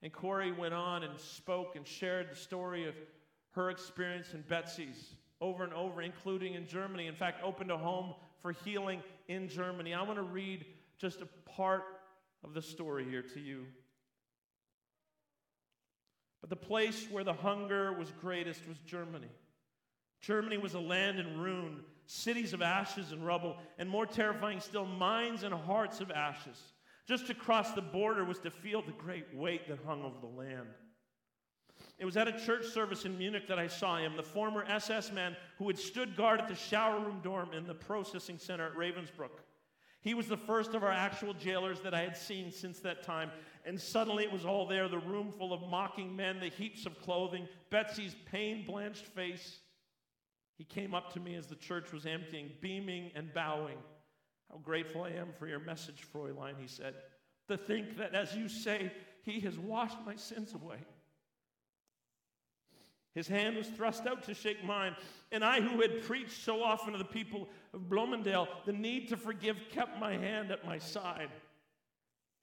And 0.03 0.14
Corrie 0.14 0.51
went 0.51 0.76
on 0.76 1.01
and 1.01 1.20
spoke 1.20 1.76
and 1.76 1.86
shared 1.86 2.30
the 2.30 2.36
story 2.36 2.88
of 2.88 2.93
her 3.53 3.72
experience 3.72 4.34
and 4.34 4.47
Betsy's 4.47 5.16
over 5.41 5.64
and 5.64 5.74
over, 5.74 6.03
including 6.03 6.53
in 6.53 6.68
Germany. 6.68 7.07
In 7.07 7.16
fact, 7.16 7.43
opened 7.43 7.72
a 7.72 7.78
home 7.78 8.14
for 8.43 8.51
healing 8.51 9.01
in 9.28 9.49
Germany. 9.49 9.95
I 9.95 10.03
want 10.03 10.18
to 10.18 10.24
read 10.24 10.66
just 10.99 11.22
a 11.22 11.26
part 11.49 11.84
of 12.43 12.53
the 12.53 12.62
story 12.62 13.05
here 13.10 13.24
to 13.24 13.39
you. 13.39 13.66
But 16.41 16.51
the 16.51 16.55
place 16.55 17.07
where 17.10 17.24
the 17.24 17.34
hunger 17.34 17.91
was 17.91 18.14
greatest 18.22 18.68
was 18.68 18.78
Germany. 18.86 19.32
Germany 20.22 20.57
was 20.57 20.76
a 20.76 20.80
land 20.80 21.20
in 21.20 21.39
ruin, 21.39 21.80
cities 22.05 22.53
of 22.53 22.62
ashes 22.62 23.12
and 23.12 23.26
rubble, 23.26 23.57
and 23.80 23.89
more 23.89 24.05
terrifying 24.05 24.60
still, 24.60 24.86
minds 24.86 25.41
and 25.41 25.55
hearts 25.55 26.01
of 26.01 26.12
ashes. 26.12 26.62
Just 27.10 27.26
to 27.26 27.34
cross 27.34 27.72
the 27.72 27.82
border 27.82 28.24
was 28.24 28.38
to 28.38 28.51
feel 28.51 28.84
the 28.84 28.91
great 28.91 29.26
weight 29.34 29.68
that 29.68 29.80
hung 29.84 30.03
over 30.03 30.20
the 30.22 30.28
land. 30.28 30.68
It 31.97 32.05
was 32.05 32.16
at 32.16 32.28
a 32.28 32.45
church 32.45 32.68
service 32.68 33.03
in 33.03 33.18
Munich 33.18 33.47
that 33.47 33.57
I 33.57 33.66
saw 33.66 33.97
him, 33.97 34.16
the 34.16 34.22
former 34.22 34.64
SS 34.66 35.12
man 35.12 35.36
who 35.57 35.66
had 35.66 35.80
stood 35.80 36.16
guard 36.16 36.39
at 36.39 36.47
the 36.47 36.53
shower 36.53 36.99
room 36.99 37.20
dorm 37.24 37.49
in 37.51 37.66
the 37.66 37.74
processing 37.74 38.38
center 38.38 38.68
at 38.68 38.76
Ravensbrück. 38.76 39.32
He 40.01 40.14
was 40.14 40.28
the 40.28 40.38
first 40.38 40.76
of 40.76 40.84
our 40.84 40.91
actual 40.91 41.34
jailers 41.34 41.80
that 41.82 41.95
I 41.95 42.01
had 42.01 42.16
seen 42.16 42.51
since 42.51 42.80
that 42.82 43.01
time, 43.01 43.32
and 43.66 43.82
suddenly 43.82 44.24
it 44.24 44.32
was 44.32 44.45
all 44.45 44.68
there 44.68 44.88
the 44.88 44.99
room 44.99 45.34
full 45.36 45.51
of 45.51 45.68
mocking 45.68 46.16
men, 46.16 46.39
the 46.39 46.49
heaps 46.49 46.86
of 46.86 47.01
clothing, 47.01 47.47
Betsy's 47.72 48.16
pain 48.32 48.68
blanched 48.68 49.07
face. 49.07 49.62
He 50.60 50.64
came 50.64 50.93
up 50.93 51.12
to 51.14 51.20
me 51.20 51.34
as 51.34 51.47
the 51.47 51.55
church 51.55 51.91
was 51.91 52.05
emptying, 52.05 52.51
beaming 52.62 53.10
and 53.16 53.34
bowing. 53.34 53.80
How 54.52 54.58
grateful 54.58 55.04
I 55.04 55.12
am 55.12 55.30
for 55.38 55.47
your 55.47 55.60
message, 55.60 56.04
Fräulein, 56.14 56.54
he 56.60 56.68
said. 56.68 56.95
To 57.47 57.58
think 57.58 57.97
that, 57.97 58.16
as 58.16 58.36
you 58.36 58.47
say, 58.50 58.91
he 59.24 59.39
has 59.41 59.58
washed 59.58 59.97
my 60.06 60.16
sins 60.16 60.54
away. 60.54 60.78
His 63.16 63.28
hand 63.28 63.58
was 63.58 63.68
thrust 63.68 64.06
out 64.06 64.24
to 64.24 64.34
shake 64.34 64.64
mine, 64.64 64.95
and 65.32 65.43
I, 65.43 65.62
who 65.62 65.82
had 65.82 66.04
preached 66.04 66.43
so 66.43 66.64
often 66.64 66.93
to 66.93 66.97
the 66.97 67.06
people 67.06 67.50
of 67.74 67.89
Bloemendaal 67.89 68.47
the 68.66 68.72
need 68.72 69.10
to 69.10 69.18
forgive, 69.18 69.58
kept 69.72 70.00
my 70.00 70.16
hand 70.16 70.52
at 70.52 70.66
my 70.66 70.78
side. 70.78 71.30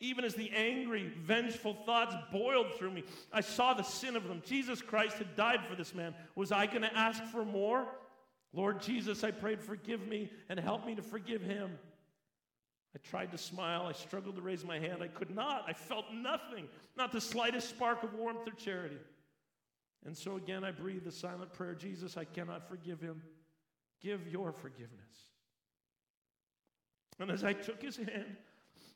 Even 0.01 0.25
as 0.25 0.35
the 0.35 0.51
angry, 0.51 1.11
vengeful 1.23 1.75
thoughts 1.87 2.15
boiled 2.31 2.75
through 2.77 2.91
me, 2.91 3.05
I 3.33 3.41
saw 3.41 3.73
the 3.73 3.83
sin 3.83 4.17
of 4.17 4.29
them. 4.29 4.43
Jesus 4.45 4.83
Christ 4.83 5.17
had 5.17 5.37
died 5.37 5.61
for 5.67 5.75
this 5.75 5.95
man. 5.95 6.15
Was 6.35 6.53
I 6.53 6.67
going 6.67 6.83
to 6.83 6.95
ask 6.95 7.25
for 7.25 7.45
more? 7.45 7.87
Lord 8.53 8.83
Jesus, 8.83 9.25
I 9.25 9.31
prayed, 9.31 9.63
forgive 9.63 10.07
me 10.07 10.31
and 10.49 10.61
help 10.61 10.85
me 10.85 10.95
to 10.97 11.03
forgive 11.03 11.41
him. 11.43 11.79
I 12.97 12.99
tried 13.07 13.31
to 13.33 13.39
smile. 13.39 13.83
I 13.83 13.93
struggled 13.93 14.37
to 14.37 14.41
raise 14.41 14.65
my 14.65 14.79
hand. 14.79 15.03
I 15.03 15.09
could 15.09 15.35
not. 15.35 15.67
I 15.69 15.75
felt 15.75 16.07
nothing, 16.15 16.67
not 16.97 17.13
the 17.13 17.21
slightest 17.21 17.69
spark 17.69 18.03
of 18.03 18.15
warmth 18.15 18.49
or 18.49 18.53
charity. 18.53 18.97
And 20.07 20.17
so 20.17 20.37
again, 20.37 20.65
I 20.65 20.71
breathed 20.71 21.05
the 21.05 21.13
silent 21.13 21.53
prayer 21.53 21.75
Jesus, 21.75 22.17
I 22.17 22.25
cannot 22.25 22.67
forgive 22.67 22.99
him. 22.99 23.21
Give 24.01 24.27
your 24.27 24.51
forgiveness. 24.51 25.29
And 27.21 27.31
as 27.31 27.45
I 27.45 27.53
took 27.53 27.83
his 27.83 27.97
hand, 27.97 28.37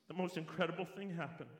the 0.08 0.14
most 0.14 0.38
incredible 0.38 0.86
thing 0.86 1.14
happened. 1.14 1.50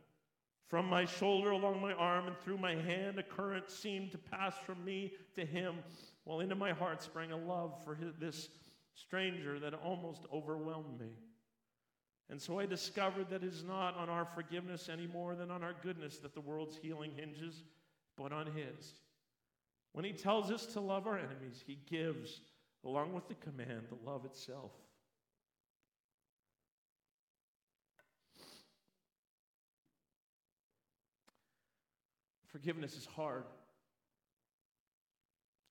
From 0.67 0.87
my 0.87 1.05
shoulder 1.05 1.51
along 1.51 1.83
my 1.83 1.93
arm 1.93 2.27
and 2.27 2.39
through 2.39 2.59
my 2.59 2.75
hand, 2.75 3.19
a 3.19 3.23
current 3.23 3.71
seemed 3.71 4.13
to 4.13 4.19
pass 4.19 4.55
from 4.65 4.83
me 4.83 5.13
to 5.35 5.45
him, 5.45 5.77
while 6.25 6.41
into 6.41 6.55
my 6.55 6.73
heart 6.73 7.03
sprang 7.03 7.33
a 7.33 7.37
love 7.37 7.75
for 7.85 7.95
his, 7.95 8.15
this 8.19 8.49
stranger 8.95 9.59
that 9.59 9.75
almost 9.75 10.23
overwhelmed 10.33 10.99
me. 10.99 11.11
And 12.31 12.41
so 12.41 12.61
I 12.61 12.67
discovered 12.67 13.29
that 13.31 13.43
it 13.43 13.53
is 13.53 13.65
not 13.65 13.97
on 13.97 14.09
our 14.09 14.25
forgiveness 14.25 14.89
any 14.89 15.09
more 15.09 15.35
than 15.35 15.51
on 15.51 15.65
our 15.65 15.75
goodness 15.83 16.19
that 16.19 16.33
the 16.33 16.41
world's 16.41 16.77
healing 16.77 17.11
hinges, 17.17 17.65
but 18.17 18.33
on 18.33 18.47
His. 18.47 18.95
When 19.93 20.05
He 20.05 20.13
tells 20.13 20.53
us 20.53 20.67
to 20.67 20.81
love 20.81 21.09
our 21.09 21.19
enemies, 21.19 21.65
He 21.67 21.79
gives, 21.91 22.41
along 22.85 23.15
with 23.15 23.27
the 23.27 23.35
command, 23.35 23.89
the 23.89 24.09
love 24.09 24.25
itself. 24.25 24.71
Forgiveness 32.47 32.97
is 32.97 33.07
hard. 33.07 33.45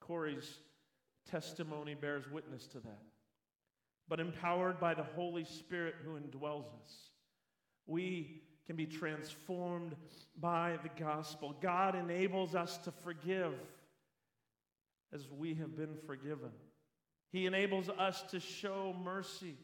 Corrie's 0.02 0.60
testimony 1.30 1.94
bears 1.94 2.30
witness 2.30 2.68
to 2.68 2.80
that 2.80 3.00
but 4.10 4.20
empowered 4.20 4.80
by 4.80 4.94
the 4.96 5.04
Holy 5.04 5.46
Spirit 5.46 5.96
who 6.04 6.20
indwells 6.20 6.66
us. 6.66 7.12
We 7.86 8.42
can 8.66 8.76
be 8.76 8.88
transformed 8.88 9.96
by 10.40 10.78
the 10.84 10.90
gospel. 11.02 11.56
God 11.62 11.96
enables 11.96 12.56
us 12.56 12.78
to 12.80 12.92
forgive 12.92 13.54
as 15.14 15.28
we 15.32 15.54
have 15.56 15.78
been 15.78 15.96
forgiven. 16.06 16.52
He 17.32 17.46
enables 17.46 17.90
us 17.90 18.24
to 18.32 18.40
show 18.40 18.96
mercy 19.04 19.56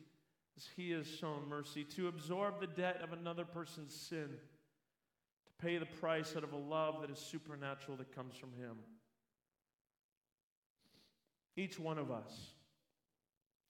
as 0.58 0.68
He 0.76 0.92
has 0.92 1.08
shown 1.08 1.50
mercy, 1.50 1.84
to 1.96 2.08
absorb 2.08 2.62
the 2.62 2.68
debt 2.68 3.02
of 3.04 3.12
another 3.12 3.44
person's 3.44 3.94
sin, 3.94 4.30
to 4.30 5.66
pay 5.66 5.78
the 5.78 5.86
price 5.86 6.34
out 6.38 6.44
of 6.44 6.54
a 6.54 6.58
love 6.58 7.02
that 7.02 7.10
is 7.10 7.20
supernatural 7.20 7.98
that 7.98 8.16
comes 8.16 8.38
from 8.38 8.54
Him. 8.54 8.78
Each 11.58 11.80
one 11.80 11.98
of 11.98 12.12
us 12.12 12.52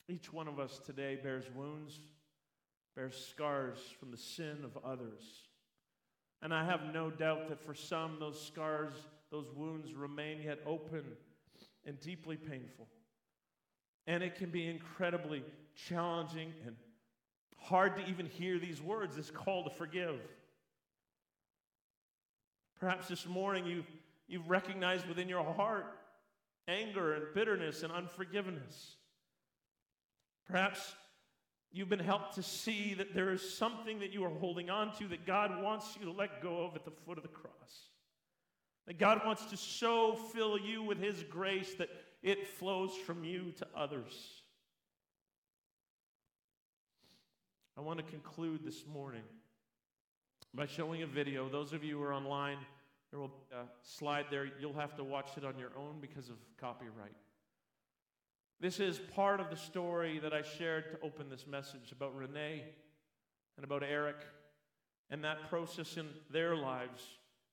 each 0.08 0.32
one 0.32 0.48
of 0.48 0.60
us 0.60 0.80
today 0.86 1.18
bears 1.22 1.46
wounds, 1.56 2.00
bears 2.96 3.28
scars 3.32 3.80
from 4.00 4.12
the 4.12 4.18
sin 4.18 4.60
of 4.64 4.78
others. 4.84 5.24
And 6.42 6.54
I 6.54 6.66
have 6.66 6.94
no 6.94 7.10
doubt 7.10 7.50
that 7.50 7.64
for 7.64 7.74
some, 7.74 8.18
those 8.20 8.40
scars, 8.40 8.94
those 9.32 9.48
wounds 9.56 9.94
remain 9.94 10.42
yet 10.42 10.60
open 10.66 11.04
and 11.86 12.00
deeply 12.00 12.38
painful. 12.38 12.88
And 14.08 14.22
it 14.22 14.36
can 14.36 14.50
be 14.50 14.68
incredibly 14.68 15.44
challenging 15.88 16.54
and 16.66 16.76
hard 17.58 17.96
to 17.96 18.06
even 18.06 18.28
hear 18.28 18.60
these 18.60 18.82
words, 18.82 19.16
this 19.16 19.32
call 19.32 19.64
to 19.64 19.72
forgive. 19.72 20.20
Perhaps 22.80 23.08
this 23.08 23.26
morning 23.26 23.66
you've, 23.66 23.90
you've 24.28 24.50
recognized 24.50 25.08
within 25.08 25.28
your 25.28 25.44
heart 25.44 25.86
anger 26.68 27.14
and 27.14 27.26
bitterness 27.34 27.84
and 27.84 27.92
unforgiveness. 27.92 28.96
Perhaps 30.48 30.96
you've 31.72 31.90
been 31.90 32.00
helped 32.00 32.36
to 32.36 32.44
see 32.44 32.94
that 32.94 33.14
there 33.14 33.32
is 33.32 33.58
something 33.58 34.00
that 34.00 34.14
you 34.14 34.24
are 34.24 34.30
holding 34.30 34.70
on 34.70 34.96
to 34.98 35.08
that 35.08 35.26
God 35.26 35.62
wants 35.62 35.98
you 36.00 36.06
to 36.06 36.12
let 36.12 36.42
go 36.42 36.64
of 36.66 36.76
at 36.76 36.86
the 36.86 36.92
foot 36.92 37.18
of 37.18 37.24
the 37.24 37.30
cross. 37.30 37.90
That 38.88 39.00
God 39.00 39.22
wants 39.26 39.46
to 39.46 39.58
so 39.58 40.16
fill 40.16 40.60
you 40.60 40.84
with 40.84 41.00
His 41.00 41.24
grace 41.24 41.74
that 41.76 41.90
it 42.22 42.48
flows 42.48 42.96
from 43.06 43.24
you 43.24 43.52
to 43.58 43.68
others. 43.76 44.42
I 47.78 47.82
want 47.82 48.00
to 48.00 48.06
conclude 48.06 48.64
this 48.64 48.86
morning 48.86 49.24
by 50.54 50.66
showing 50.66 51.02
a 51.02 51.08
video. 51.08 51.50
Those 51.50 51.74
of 51.74 51.84
you 51.84 51.98
who 51.98 52.04
are 52.04 52.14
online, 52.14 52.58
there 53.12 53.20
will 53.20 53.28
be 53.28 53.56
a 53.56 53.66
slide 53.84 54.28
there. 54.32 54.48
You'll 54.60 54.74
have 54.74 54.96
to 54.96 55.04
watch 55.04 55.32
it 55.36 55.44
on 55.44 55.60
your 55.60 55.72
own 55.78 55.98
because 56.00 56.30
of 56.30 56.36
copyright. 56.58 57.16
This 58.60 58.80
is 58.80 59.00
part 59.14 59.40
of 59.40 59.50
the 59.50 59.58
story 59.58 60.20
that 60.20 60.34
I 60.34 60.42
shared 60.42 60.90
to 60.92 61.06
open 61.06 61.30
this 61.30 61.46
message 61.46 61.92
about 61.92 62.16
Renee 62.16 62.64
and 63.58 63.64
about 63.64 63.84
Eric 63.84 64.16
and 65.10 65.24
that 65.24 65.50
process 65.50 65.98
in 65.98 66.08
their 66.32 66.56
lives 66.56 67.04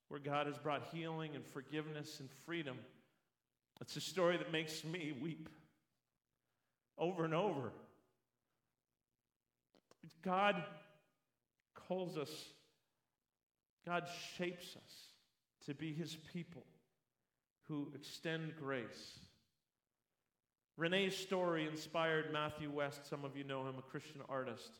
where 0.08 0.20
God 0.20 0.46
has 0.46 0.58
brought 0.58 0.88
healing 0.92 1.34
and 1.34 1.44
forgiveness 1.44 2.20
and 2.20 2.30
freedom. 2.46 2.78
It's 3.80 3.96
a 3.96 4.00
story 4.00 4.36
that 4.36 4.52
makes 4.52 4.84
me 4.84 5.12
weep 5.20 5.48
over 6.98 7.24
and 7.24 7.34
over. 7.34 7.72
God 10.22 10.62
calls 11.74 12.16
us, 12.16 12.30
God 13.84 14.04
shapes 14.36 14.76
us 14.76 14.92
to 15.66 15.74
be 15.74 15.92
his 15.92 16.16
people 16.32 16.64
who 17.68 17.90
extend 17.94 18.54
grace 18.56 19.18
Renee's 20.78 21.14
story 21.14 21.68
inspired 21.68 22.32
Matthew 22.32 22.70
West, 22.70 23.06
some 23.08 23.24
of 23.24 23.36
you 23.36 23.44
know 23.44 23.62
him, 23.62 23.74
a 23.78 23.82
Christian 23.82 24.22
artist, 24.28 24.70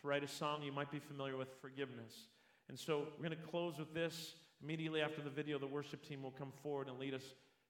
to 0.00 0.06
write 0.06 0.22
a 0.22 0.28
song 0.28 0.62
you 0.62 0.70
might 0.70 0.92
be 0.92 1.00
familiar 1.00 1.36
with, 1.36 1.48
Forgiveness. 1.60 2.28
And 2.68 2.78
so 2.78 3.08
we're 3.18 3.26
going 3.26 3.38
to 3.38 3.48
close 3.48 3.76
with 3.76 3.92
this. 3.92 4.34
Immediately 4.62 5.00
after 5.00 5.22
the 5.22 5.30
video, 5.30 5.58
the 5.58 5.66
worship 5.66 6.06
team 6.06 6.22
will 6.22 6.30
come 6.30 6.52
forward 6.62 6.86
and 6.86 6.98
lead 6.98 7.14
us 7.14 7.24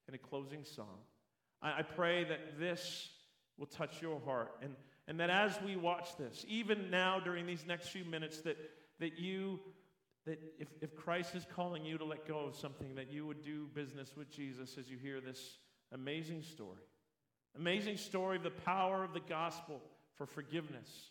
in 0.09 0.15
a 0.15 0.19
closing 0.19 0.63
song. 0.63 0.99
I, 1.63 1.79
I 1.79 1.83
pray 1.83 2.25
that 2.25 2.59
this 2.59 3.09
will 3.57 3.67
touch 3.67 4.03
your 4.03 4.21
heart 4.21 4.53
and, 4.63 4.75
and 5.09 5.19
that 5.19 5.31
as 5.31 5.59
we 5.65 5.77
watch 5.77 6.17
this, 6.19 6.45
even 6.49 6.91
now 6.91 7.19
during 7.19 7.47
these 7.47 7.65
next 7.67 7.89
few 7.89 8.05
minutes, 8.05 8.43
that, 8.43 8.59
that 8.99 9.19
you, 9.19 9.59
that 10.27 10.39
if, 10.59 10.69
if 10.83 10.95
Christ 10.95 11.35
is 11.35 11.47
calling 11.55 11.85
you 11.87 11.97
to 11.97 12.05
let 12.05 12.29
go 12.29 12.41
of 12.41 12.57
something, 12.57 12.95
that 12.97 13.11
you 13.11 13.27
would 13.27 13.43
do 13.43 13.69
business 13.73 14.11
with 14.19 14.31
Jesus 14.31 14.77
as 14.79 14.91
you 14.91 14.99
hear 14.99 15.19
this 15.21 15.59
amazing 15.93 16.43
story. 16.43 16.83
Amazing 17.57 17.97
story 17.97 18.37
of 18.37 18.43
the 18.43 18.51
power 18.51 19.05
of 19.05 19.13
the 19.13 19.21
gospel 19.21 19.81
for 20.17 20.27
forgiveness 20.27 21.11